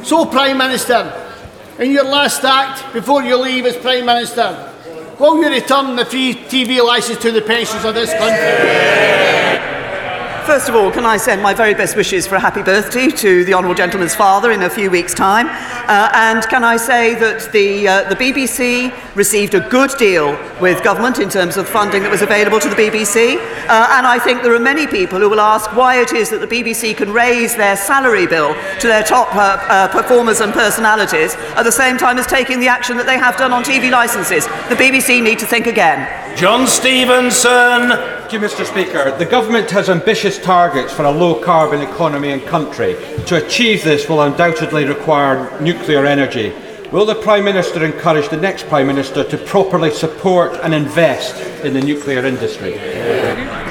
[0.04, 1.12] So, Prime Minister,
[1.80, 4.71] in your last act before you leave as Prime Minister,
[5.22, 9.31] will you return the free TV licence to the pensioners of this country?
[10.46, 13.44] First of all, can I send my very best wishes for a happy birthday to
[13.44, 15.46] the Honourable Gentleman's father in a few weeks' time?
[15.88, 20.82] Uh, and can I say that the, uh, the BBC received a good deal with
[20.82, 23.36] government in terms of funding that was available to the BBC?
[23.36, 26.40] Uh, and I think there are many people who will ask why it is that
[26.40, 31.36] the BBC can raise their salary bill to their top uh, uh, performers and personalities
[31.54, 34.46] at the same time as taking the action that they have done on TV licences.
[34.68, 36.21] The BBC need to think again.
[36.36, 37.90] John Stevenson.
[37.90, 38.64] Thank you, Mr.
[38.64, 39.16] Speaker.
[39.16, 42.94] The government has ambitious targets for a low carbon economy and country.
[43.26, 46.52] To achieve this will undoubtedly require nuclear energy.
[46.90, 51.74] Will the Prime Minister encourage the next Prime Minister to properly support and invest in
[51.74, 52.74] the nuclear industry?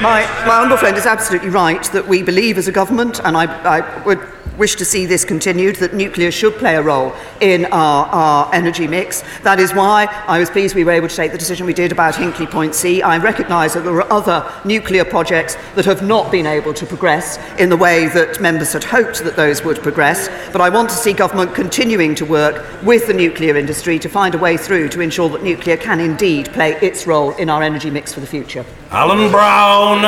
[0.01, 3.45] My, my honourable friend is absolutely right that we believe as a government, and I,
[3.63, 4.19] I would
[4.61, 8.87] wish to see this continued, that nuclear should play a role in our, our energy
[8.87, 9.23] mix.
[9.41, 11.91] That is why I was pleased we were able to take the decision we did
[11.91, 13.01] about Hinkley Point C.
[13.01, 17.39] I recognise that there are other nuclear projects that have not been able to progress
[17.59, 20.95] in the way that members had hoped that those would progress, but I want to
[20.95, 25.01] see government continuing to work with the nuclear industry to find a way through to
[25.01, 28.63] ensure that nuclear can indeed play its role in our energy mix for the future.
[28.91, 30.03] Alan Brown.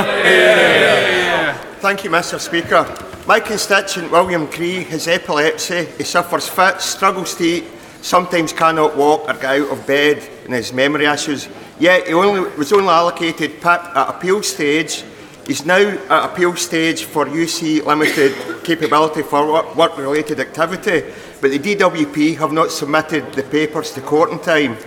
[1.83, 2.39] Thank you, Mr.
[2.39, 2.87] Speaker.
[3.27, 5.83] My constituent William Cree has epilepsy.
[5.97, 7.65] He suffers fits, struggles to eat,
[8.01, 11.49] sometimes cannot walk or get out of bed, and has memory issues.
[11.79, 15.03] Yet he only, was only allocated PIP at appeal stage.
[15.45, 22.37] He's now at appeal stage for UC limited capability for work-related activity, but the DWP
[22.37, 24.77] have not submitted the papers to court in time.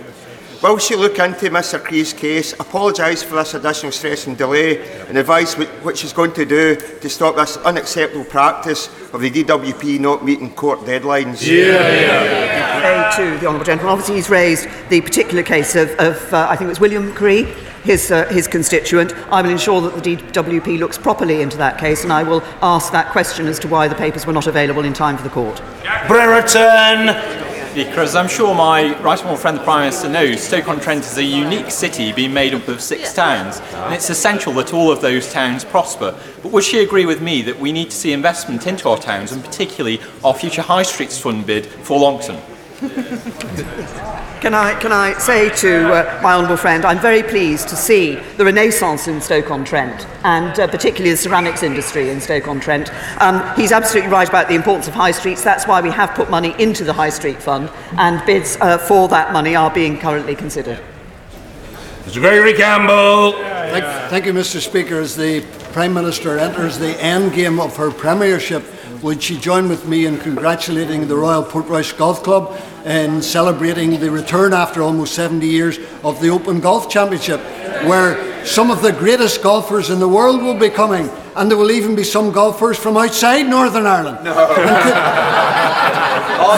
[0.63, 5.15] Will she look into Mr Cree's case, apologise for this additional stress and delay, and
[5.15, 9.99] advise wh- what she's going to do to stop this unacceptable practice of the DWP
[9.99, 11.41] not meeting court deadlines?
[13.13, 13.91] A to the Honourable Gentleman.
[13.93, 17.43] Obviously, he's raised the particular case of, of uh, I think it was William Cree,
[17.83, 19.13] his, uh, his constituent.
[19.31, 22.91] I will ensure that the DWP looks properly into that case, and I will ask
[22.93, 25.61] that question as to why the papers were not available in time for the court.
[26.07, 27.36] Brereton.
[27.77, 31.69] As I'm sure my right honourable friend the Prime Minister knows, Stoke-on-Trent is a unique
[31.69, 35.63] city being made up of six towns, and it's essential that all of those towns
[35.63, 36.17] prosper.
[36.41, 39.31] But would she agree with me that we need to see investment into our towns,
[39.31, 42.41] and particularly our future High Streets Fund bid for Longton?
[42.77, 48.15] Can I, can I say to uh, my honourable friend, I'm very pleased to see
[48.37, 52.91] the renaissance in Stoke-on-Trent and uh, particularly the ceramics industry in Stoke-on-Trent.
[53.19, 55.43] Um, he's absolutely right about the importance of high streets.
[55.43, 59.07] That's why we have put money into the High Street Fund and bids uh, for
[59.07, 60.79] that money are being currently considered.
[62.05, 63.31] Mr Gregory Campbell.
[63.31, 64.99] Thank, thank you, Mr Speaker.
[64.99, 65.41] As the
[65.73, 68.63] Prime Minister enters the end game of her premiership,
[69.01, 74.09] would she join with me in congratulating the Royal Portrush Golf Club in celebrating the
[74.09, 77.39] return after almost 70 years of the Open Golf Championship,
[77.85, 81.71] where some of the greatest golfers in the world will be coming, and there will
[81.71, 84.23] even be some golfers from outside Northern Ireland.
[84.23, 84.31] No.
[84.31, 84.93] And could,
[86.39, 86.57] oh,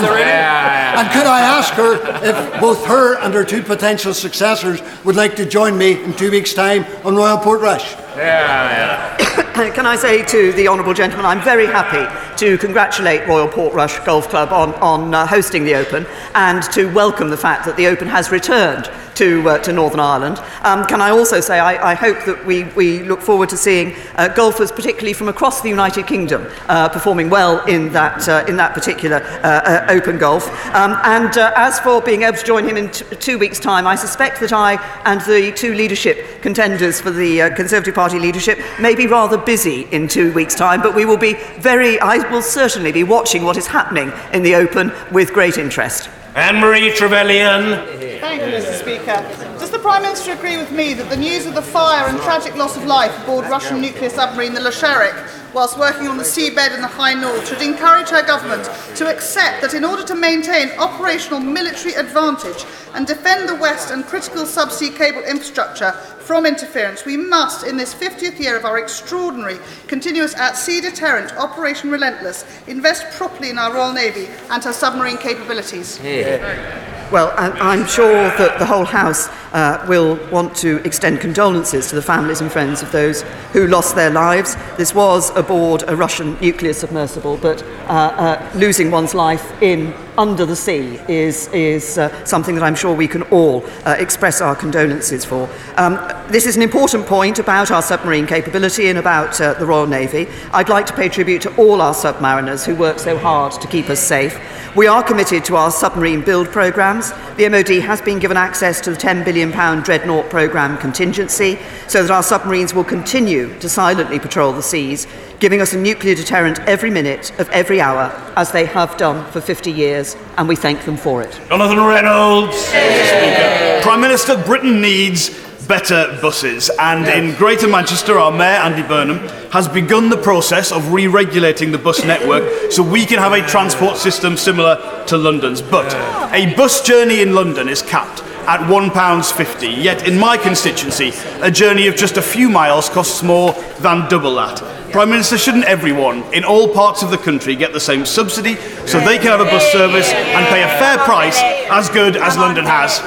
[1.00, 5.36] and could I ask her if both her and her two potential successors would like
[5.38, 7.96] to join me in two weeks' time on Royal Portrush?
[8.16, 9.29] Yeah, yeah.
[9.60, 12.08] Can I say to the honourable gentleman, I'm very happy
[12.38, 17.30] to congratulate Royal Portrush Golf Club on, on uh, hosting the Open and to welcome
[17.30, 18.90] the fact that the Open has returned
[19.20, 20.40] to, uh, to Northern Ireland.
[20.64, 23.94] Um, can I also say I, I hope that we, we look forward to seeing
[24.16, 28.56] uh, golfers, particularly from across the United Kingdom, uh, performing well in that, uh, in
[28.56, 30.48] that particular uh, uh, Open Golf.
[30.74, 33.86] Um, and uh, as for being able to join him in t- two weeks' time,
[33.86, 38.58] I suspect that I and the two leadership contenders for the uh, Conservative Party leadership
[38.80, 42.42] may be rather busy in two weeks' time, but we will be very, I will
[42.42, 46.10] certainly be watching what is happening in the Open with great interest.
[46.36, 47.88] Anne-Marie Trevelyan.
[48.20, 49.58] Thank you, Mr Speaker.
[49.58, 52.56] Does the Prime Minister agree with me that the news of the fire and tragic
[52.56, 55.16] loss of life aboard Russian nuclear submarine the Losharik
[55.54, 59.62] whilst working on the seabed in the High North should encourage her government to accept
[59.62, 64.96] that in order to maintain operational military advantage and defend the West and critical subsea
[64.96, 70.82] cable infrastructure from interference, we must, in this 50th year of our extraordinary continuous at-sea
[70.82, 76.00] deterrent Operation Relentless, invest properly in our Royal Navy and her submarine capabilities.
[76.04, 76.89] Yeah.
[77.12, 82.04] Well, I'm sure that the whole House uh, will want to extend condolences to the
[82.04, 84.56] families and friends of those who lost their lives.
[84.78, 90.46] This was aboard a Russian nuclear submersible, but uh, uh, losing one's life in under
[90.46, 94.54] the sea is, is uh, something that I'm sure we can all uh, express our
[94.54, 95.50] condolences for.
[95.78, 95.96] Um,
[96.28, 100.28] this is an important point about our submarine capability and about uh, the Royal Navy.
[100.52, 103.90] I'd like to pay tribute to all our submariners who work so hard to keep
[103.90, 104.38] us safe.
[104.76, 107.12] We are committed to our submarine build programmes.
[107.38, 109.52] The MOD has been given access to the £10 billion
[109.82, 111.58] Dreadnought programme contingency
[111.88, 115.08] so that our submarines will continue to silently patrol the seas
[115.40, 119.42] giving us a nuclear deterrent every minute of every hour, as they have done for
[119.42, 121.40] 50 years, and we thank them for it.
[121.48, 122.58] Jonathan Reynolds.
[122.58, 123.80] Speaker.
[123.82, 125.30] Prime Minister, Britain needs
[125.68, 126.70] better buses.
[126.80, 129.20] And in Greater Manchester, our Mayor, Andy Burnham,
[129.52, 133.48] has begun the process of re regulating the bus network so we can have a
[133.48, 135.62] transport system similar to London's.
[135.62, 135.94] But
[136.34, 139.84] a bus journey in London is capped at £1.50.
[139.84, 141.12] Yet in my constituency,
[141.42, 144.62] a journey of just a few miles costs more than double that.
[144.92, 148.56] Prime Minister, shouldn't everyone in all parts of the country get the same subsidy
[148.88, 152.38] so they can have a bus service and pay a fair price as good as
[152.38, 153.00] London has?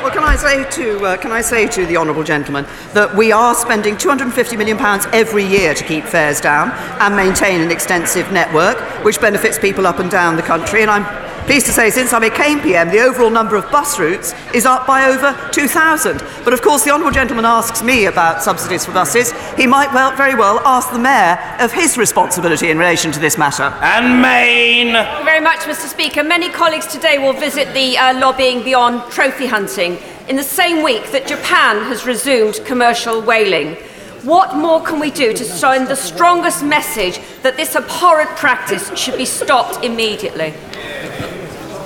[0.00, 3.32] Well, can I say to uh, can I say to the honourable gentleman that we
[3.32, 6.70] are spending 250 million pounds every year to keep fares down
[7.00, 11.04] and maintain an extensive network, which benefits people up and down the country, and I'm
[11.46, 14.86] Pleased to say, since I became PM, the overall number of bus routes is up
[14.86, 16.24] by over 2,000.
[16.42, 19.30] But of course, the Honourable Gentleman asks me about subsidies for buses.
[19.54, 23.36] He might well, very well ask the Mayor of his responsibility in relation to this
[23.36, 23.64] matter.
[23.82, 24.94] Anne Main.
[24.94, 25.86] Thank you very much, Mr.
[25.86, 26.24] Speaker.
[26.24, 29.98] Many colleagues today will visit the uh, lobbying beyond trophy hunting
[30.30, 33.76] in the same week that Japan has resumed commercial whaling.
[34.22, 39.18] What more can we do to send the strongest message that this abhorrent practice should
[39.18, 40.54] be stopped immediately?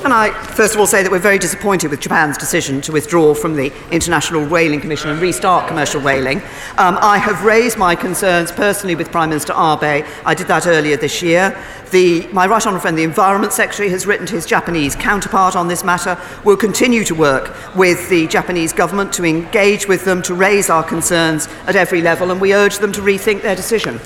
[0.02, 3.34] Can I first of all say that we're very disappointed with Japan's decision to withdraw
[3.34, 6.38] from the International Whaling Commission and restart commercial whaling?
[6.78, 10.06] Um, I have raised my concerns personally with Prime Minister Abe.
[10.24, 11.60] I did that earlier this year.
[11.90, 15.66] The, my right honourable friend, the Environment Secretary, has written to his Japanese counterpart on
[15.66, 16.16] this matter.
[16.44, 20.84] We'll continue to work with the Japanese government to engage with them, to raise our
[20.84, 24.00] concerns at every level, and we urge them to rethink their decision.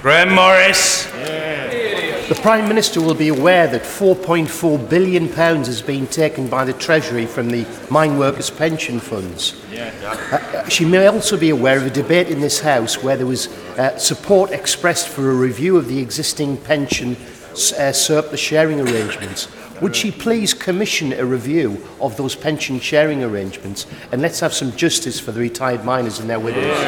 [0.00, 1.08] Graham Morris.
[2.34, 7.26] The Prime Minister will be aware that £4.4 billion has been taken by the Treasury
[7.26, 9.64] from the mine workers' pension funds.
[9.70, 9.94] Yeah.
[10.02, 13.46] Uh, she may also be aware of a debate in this House where there was
[13.78, 17.16] uh, support expressed for a review of the existing pension
[17.78, 19.46] uh, surplus sharing arrangements.
[19.80, 24.72] Would she please commission a review of those pension sharing arrangements and let's have some
[24.72, 26.78] justice for the retired miners and their widows?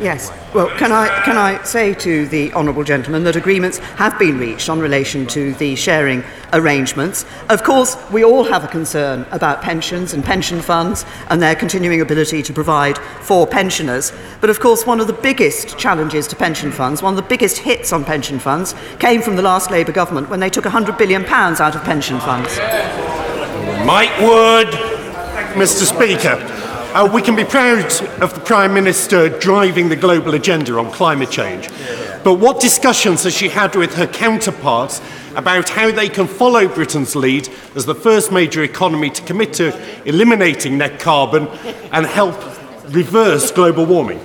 [0.00, 0.30] Yes.
[0.54, 4.68] Well, can I, can I say to the Honourable Gentleman that agreements have been reached
[4.68, 6.22] on relation to the sharing
[6.52, 7.24] arrangements?
[7.48, 12.00] Of course, we all have a concern about pensions and pension funds and their continuing
[12.00, 14.12] ability to provide for pensioners.
[14.40, 17.58] But of course, one of the biggest challenges to pension funds, one of the biggest
[17.58, 21.24] hits on pension funds, came from the last Labour government when they took £100 billion
[21.26, 22.56] out of pension funds.
[23.84, 24.98] Mike Wood.
[25.54, 25.86] Mr.
[25.86, 26.36] Speaker,
[26.98, 27.84] uh, we can be proud
[28.20, 31.68] of the Prime Minister driving the global agenda on climate change.
[32.24, 35.00] But what discussions has she had with her counterparts
[35.36, 39.72] about how they can follow Britain's lead as the first major economy to commit to
[40.08, 41.46] eliminating net carbon
[41.92, 42.34] and help
[42.92, 44.20] reverse global warming?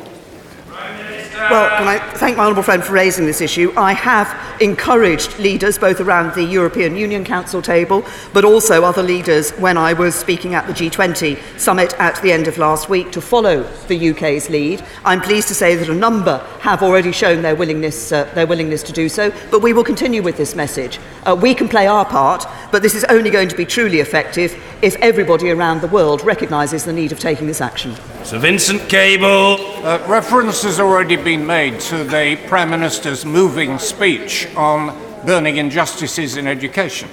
[1.50, 3.74] Well, can I thank my honourable friend for raising this issue?
[3.76, 9.52] I have encouraged leaders, both around the European Union Council table, but also other leaders
[9.52, 13.20] when I was speaking at the G20 summit at the end of last week, to
[13.20, 14.84] follow the UK's lead.
[15.04, 18.82] I'm pleased to say that a number have already shown their willingness, uh, their willingness
[18.84, 20.98] to do so, but we will continue with this message.
[21.26, 24.56] Uh, we can play our part, but this is only going to be truly effective
[24.82, 27.94] if everybody around the world recognises the need of taking this action.
[28.24, 29.58] Sir Vincent Cable.
[29.86, 36.38] Uh, reference has already been made to the Prime Minister's moving speech on burning injustices
[36.38, 37.10] in education.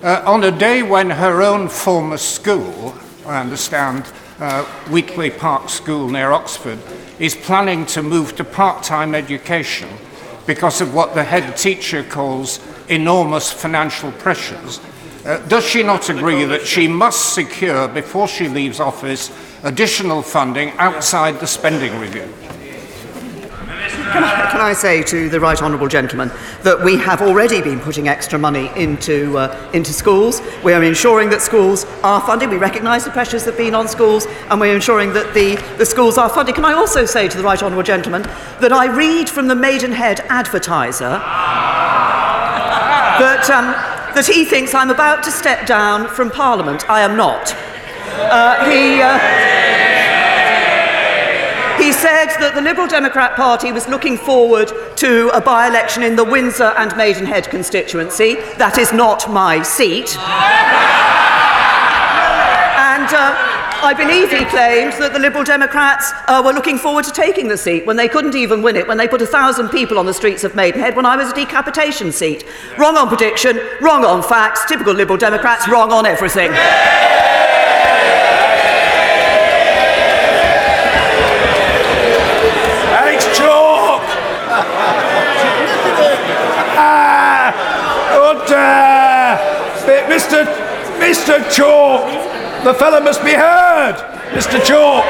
[0.00, 2.94] Uh, on a day when her own former school,
[3.26, 4.06] I understand,
[4.38, 4.64] uh,
[5.38, 6.78] Park School near Oxford,
[7.18, 9.88] is planning to move to part time education
[10.46, 14.80] because of what the head teacher calls enormous financial pressures.
[15.24, 19.30] Uh, does she not agree that she must secure, before she leaves office,
[19.64, 22.28] additional funding outside the spending review?
[24.14, 24.22] Can
[24.60, 26.30] I, say to the right honourable gentleman
[26.62, 30.40] that we have already been putting extra money into, uh, into schools.
[30.62, 32.50] We are ensuring that schools are funded.
[32.50, 35.86] We recognise the pressures that have been on schools and we're ensuring that the, the
[35.86, 36.54] schools are funded.
[36.54, 38.22] Can I also say to the right honourable gentleman
[38.60, 41.18] that I read from the Maidenhead Advertiser
[43.18, 43.66] that, um,
[44.14, 46.88] that he thinks I'm about to step down from Parliament.
[46.88, 47.54] I am not.
[48.30, 49.02] Uh, he...
[49.02, 49.54] Uh,
[51.84, 56.16] he said that the Liberal Democrat Party was looking forward to a by election in
[56.16, 58.36] the Windsor and Maidenhead constituency.
[58.56, 60.16] That is not my seat.
[62.94, 63.36] and uh,
[63.84, 67.58] I believe he claimed that the Liberal Democrats uh, were looking forward to taking the
[67.58, 70.14] seat when they couldn't even win it, when they put a thousand people on the
[70.14, 72.46] streets of Maidenhead when I was a decapitation seat.
[72.78, 76.50] Wrong on prediction, wrong on facts, typical Liberal Democrats, wrong on everything.
[91.14, 91.48] Mr.
[91.48, 92.64] Chalk!
[92.64, 93.94] The fellow must be heard!
[94.32, 94.62] Mr.
[94.64, 95.04] Chalk!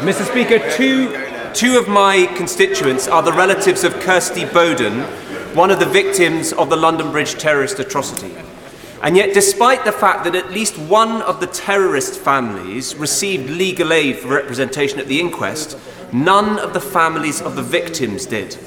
[0.00, 0.28] Mr.
[0.28, 1.16] Speaker, two,
[1.54, 5.02] two of my constituents are the relatives of Kirsty Boden,
[5.54, 8.34] one of the victims of the London Bridge terrorist atrocity.
[9.00, 13.92] And yet, despite the fact that at least one of the terrorist families received legal
[13.92, 15.78] aid for representation at the inquest,
[16.12, 18.58] none of the families of the victims did.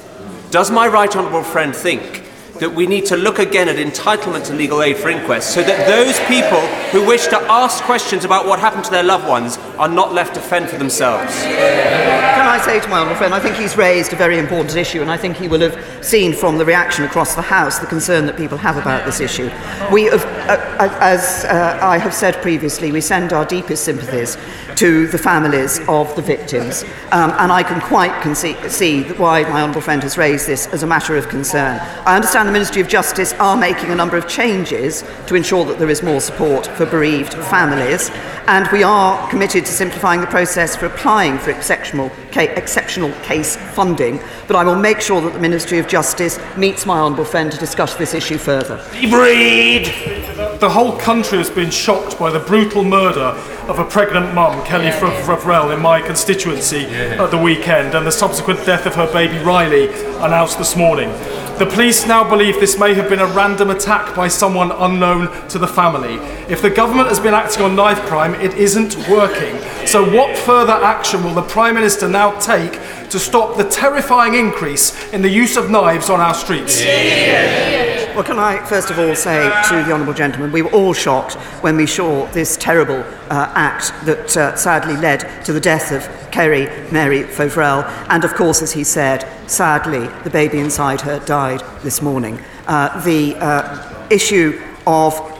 [0.50, 2.24] Does my right honourable friend think
[2.60, 5.86] that we need to look again at entitlement to legal aid for inquests so that
[5.86, 9.88] those people who wish to ask questions about what happened to their loved ones are
[9.88, 11.32] not left to fend for themselves?
[11.42, 15.02] Can I say to my honourable friend, I think he's raised a very important issue,
[15.02, 18.26] and I think he will have seen from the reaction across the House the concern
[18.26, 19.50] that people have about this issue.
[19.92, 20.18] We uh,
[20.48, 24.36] as uh, I have said previously, we send our deepest sympathies
[24.76, 29.62] to the families of the victims, um, and I can quite conce- see why my
[29.62, 31.80] honourable friend has raised this as a matter of concern.
[32.06, 35.78] I understand the Ministry of Justice are making a number of changes to ensure that
[35.78, 38.10] there is more support for bereaved families,
[38.46, 43.56] and we are committed to simplifying the process for applying for exceptional, ca- exceptional case
[43.74, 44.20] funding.
[44.46, 47.58] But I will make sure that the Ministry of Justice meets my honourable friend to
[47.58, 48.82] discuss this issue further.
[49.10, 50.37] Breed!
[50.60, 53.30] The whole country has been shocked by the brutal murder
[53.68, 58.66] of a pregnant mum, Kelly Fauvrelle, in my constituency at the weekend, and the subsequent
[58.66, 59.86] death of her baby Riley,
[60.16, 61.10] announced this morning.
[61.58, 65.60] The police now believe this may have been a random attack by someone unknown to
[65.60, 66.14] the family.
[66.52, 69.56] If the government has been acting on knife crime, it isn't working.
[69.86, 72.80] So, what further action will the Prime Minister now take
[73.10, 76.82] to stop the terrifying increase in the use of knives on our streets?
[78.14, 81.34] Well, can I first of all say to the Honourable Gentleman, we were all shocked
[81.62, 86.30] when we saw this terrible uh, act that uh, sadly led to the death of
[86.32, 87.84] Kerry Mary Fauvrelle.
[88.08, 92.42] And of course, as he said, sadly, the baby inside her died this morning.
[92.66, 95.37] Uh, the uh, issue of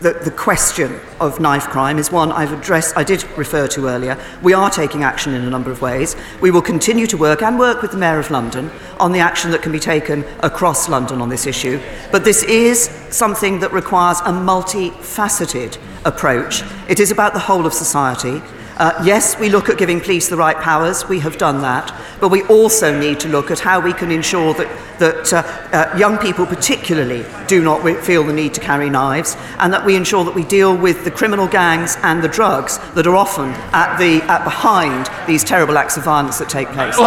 [0.00, 4.18] the, the question of knife crime is one I've addressed, I did refer to earlier.
[4.42, 6.16] We are taking action in a number of ways.
[6.40, 8.70] We will continue to work and work with the Mayor of London
[9.00, 11.80] on the action that can be taken across London on this issue.
[12.12, 16.62] But this is something that requires a multifaceted approach.
[16.88, 18.42] It is about the whole of society.
[18.76, 22.28] Uh, yes, we look at giving police the right powers, we have done that, but
[22.28, 25.42] we also need to look at how we can ensure that, that uh,
[25.74, 29.96] uh, young people, particularly, do not feel the need to carry knives, and that we
[29.96, 33.96] ensure that we deal with the criminal gangs and the drugs that are often at
[33.96, 36.98] the, at behind these terrible acts of violence that take place.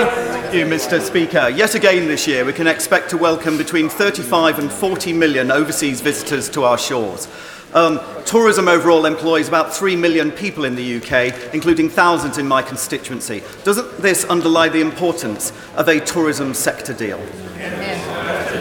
[0.00, 0.98] Thank you, Mr.
[1.02, 1.50] Speaker.
[1.50, 6.00] Yet again this year, we can expect to welcome between 35 and 40 million overseas
[6.00, 7.28] visitors to our shores.
[7.74, 12.62] Um, tourism overall employs about 3 million people in the UK, including thousands in my
[12.62, 13.42] constituency.
[13.64, 17.20] Doesn't this underlie the importance of a tourism sector deal?
[17.58, 18.55] Yeah.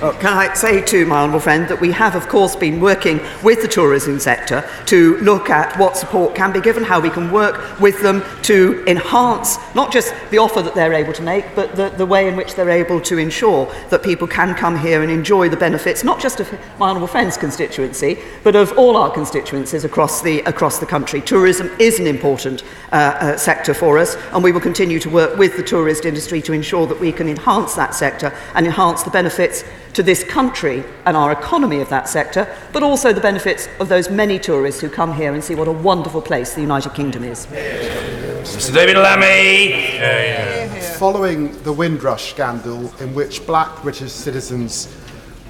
[0.00, 3.20] Well, can I say to my honourable friend that we have, of course, been working
[3.42, 7.30] with the tourism sector to look at what support can be given, how we can
[7.30, 11.76] work with them to enhance not just the offer that they're able to make, but
[11.76, 15.10] the, the way in which they're able to ensure that people can come here and
[15.10, 19.84] enjoy the benefits, not just of my honourable friend's constituency, but of all our constituencies
[19.84, 21.20] across the, across the country.
[21.20, 25.36] Tourism is an important uh, uh, sector for us, and we will continue to work
[25.36, 29.10] with the tourist industry to ensure that we can enhance that sector and enhance the
[29.10, 29.62] benefits
[29.94, 34.10] to this country and our economy of that sector, but also the benefits of those
[34.10, 37.46] many tourists who come here and see what a wonderful place the United Kingdom is.
[37.46, 38.72] Mr.
[38.74, 39.98] David Lammy.
[40.98, 44.94] Following the Windrush scandal, in which black British citizens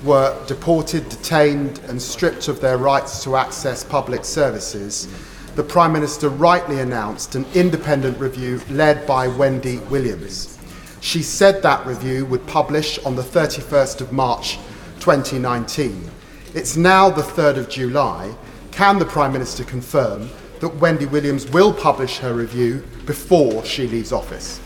[0.05, 5.09] were deported, detained, and stripped of their rights to access public services,
[5.57, 10.60] the Prime Minister rightly announced an independent review led by Wendy Williams.
[11.01, 14.59] She said that review would publish on the 31st of March
[15.01, 16.11] 2019.
[16.55, 18.35] It's now the 3rd of July.
[18.71, 20.29] Can the Prime Minister confirm
[20.61, 24.61] that Wendy Williams will publish her review before she leaves office?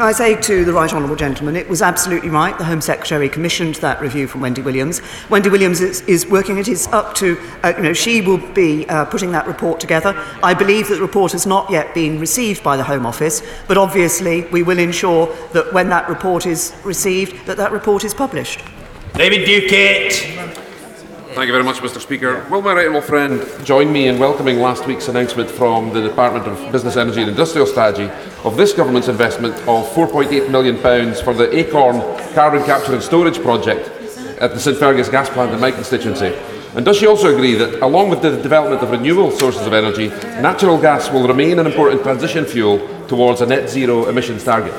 [0.00, 2.56] I say to the Right Honourable Gentleman, it was absolutely right.
[2.56, 5.02] The Home Secretary commissioned that review from Wendy Williams.
[5.28, 6.68] Wendy Williams is, is working it.
[6.68, 10.14] is up to, uh, you know, she will be uh, putting that report together.
[10.40, 13.76] I believe that the report has not yet been received by the Home Office, but
[13.76, 18.64] obviously we will ensure that when that report is received, that that report is published.
[19.14, 20.67] David Duquette.
[21.34, 22.00] Thank you very much, Mr.
[22.00, 22.44] Speaker.
[22.50, 26.46] Will my right honourable friend join me in welcoming last week's announcement from the Department
[26.46, 28.10] of Business, Energy and Industrial Strategy
[28.44, 30.76] of this government's investment of £4.8 million
[31.22, 32.00] for the Acorn
[32.34, 33.88] carbon capture and storage project
[34.40, 36.34] at the St Fergus gas plant in my constituency?
[36.74, 40.08] And does she also agree that, along with the development of renewable sources of energy,
[40.40, 44.72] natural gas will remain an important transition fuel towards a net zero emissions target?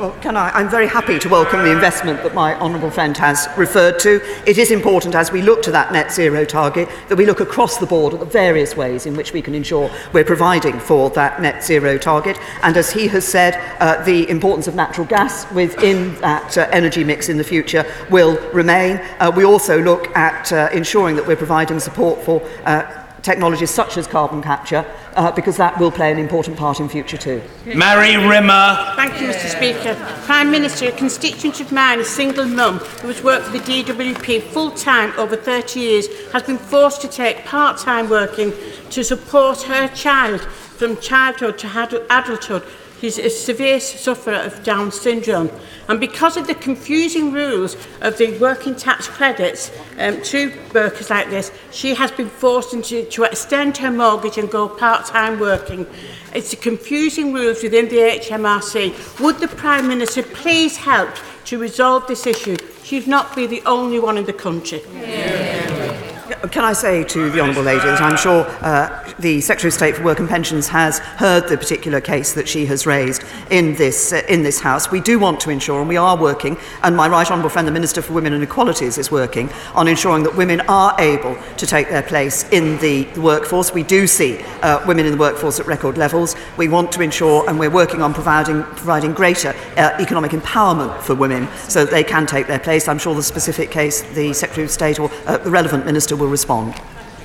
[0.00, 0.48] Well, can I?
[0.52, 4.22] I'm very happy to welcome the investment that my honourable friend has referred to.
[4.48, 7.76] It is important as we look to that net zero target that we look across
[7.76, 11.42] the board at the various ways in which we can ensure we're providing for that
[11.42, 12.38] net zero target.
[12.62, 17.04] And as he has said, uh, the importance of natural gas within that uh, energy
[17.04, 19.02] mix in the future will remain.
[19.18, 23.96] Uh, we also look at uh, ensuring that we're providing support for uh, technologies such
[23.96, 27.42] as carbon capture uh, because that will play an important part in future too.
[27.66, 28.92] Mary Rimmer.
[28.96, 29.94] Thank you Mr Speaker.
[30.24, 34.42] Prime Minister, a constituent of mine, a single mum who has worked for the DWP
[34.42, 38.52] full time over 30 years has been forced to take part-time working
[38.90, 41.66] to support her child from childhood to
[42.10, 42.62] adulthood
[43.00, 45.50] He's a severe sufferer of Down syndrome.
[45.88, 51.30] And because of the confusing rules of the working tax credits um, to workers like
[51.30, 55.86] this, she has been forced into, to extend her mortgage and go part-time working.
[56.34, 59.20] It's the confusing rules within the HMRC.
[59.20, 61.10] Would the Prime Minister please help
[61.46, 62.56] to resolve this issue?
[62.84, 64.82] She'd not be the only one in the country.
[64.92, 66.09] Yeah.
[66.30, 69.96] Can I say to the Honourable Lady that I'm sure uh, the Secretary of State
[69.96, 74.12] for Work and Pensions has heard the particular case that she has raised in this,
[74.12, 74.92] uh, in this House.
[74.92, 77.72] We do want to ensure, and we are working, and my right honourable friend, the
[77.72, 81.88] Minister for Women and Equalities, is working on ensuring that women are able to take
[81.88, 83.74] their place in the workforce.
[83.74, 86.36] We do see uh, women in the workforce at record levels.
[86.56, 91.16] We want to ensure, and we're working on providing, providing greater uh, economic empowerment for
[91.16, 92.86] women so that they can take their place.
[92.86, 96.28] I'm sure the specific case, the Secretary of State or uh, the relevant minister will
[96.28, 96.74] respond.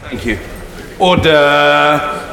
[0.10, 0.40] Thank you.
[1.00, 2.32] Order.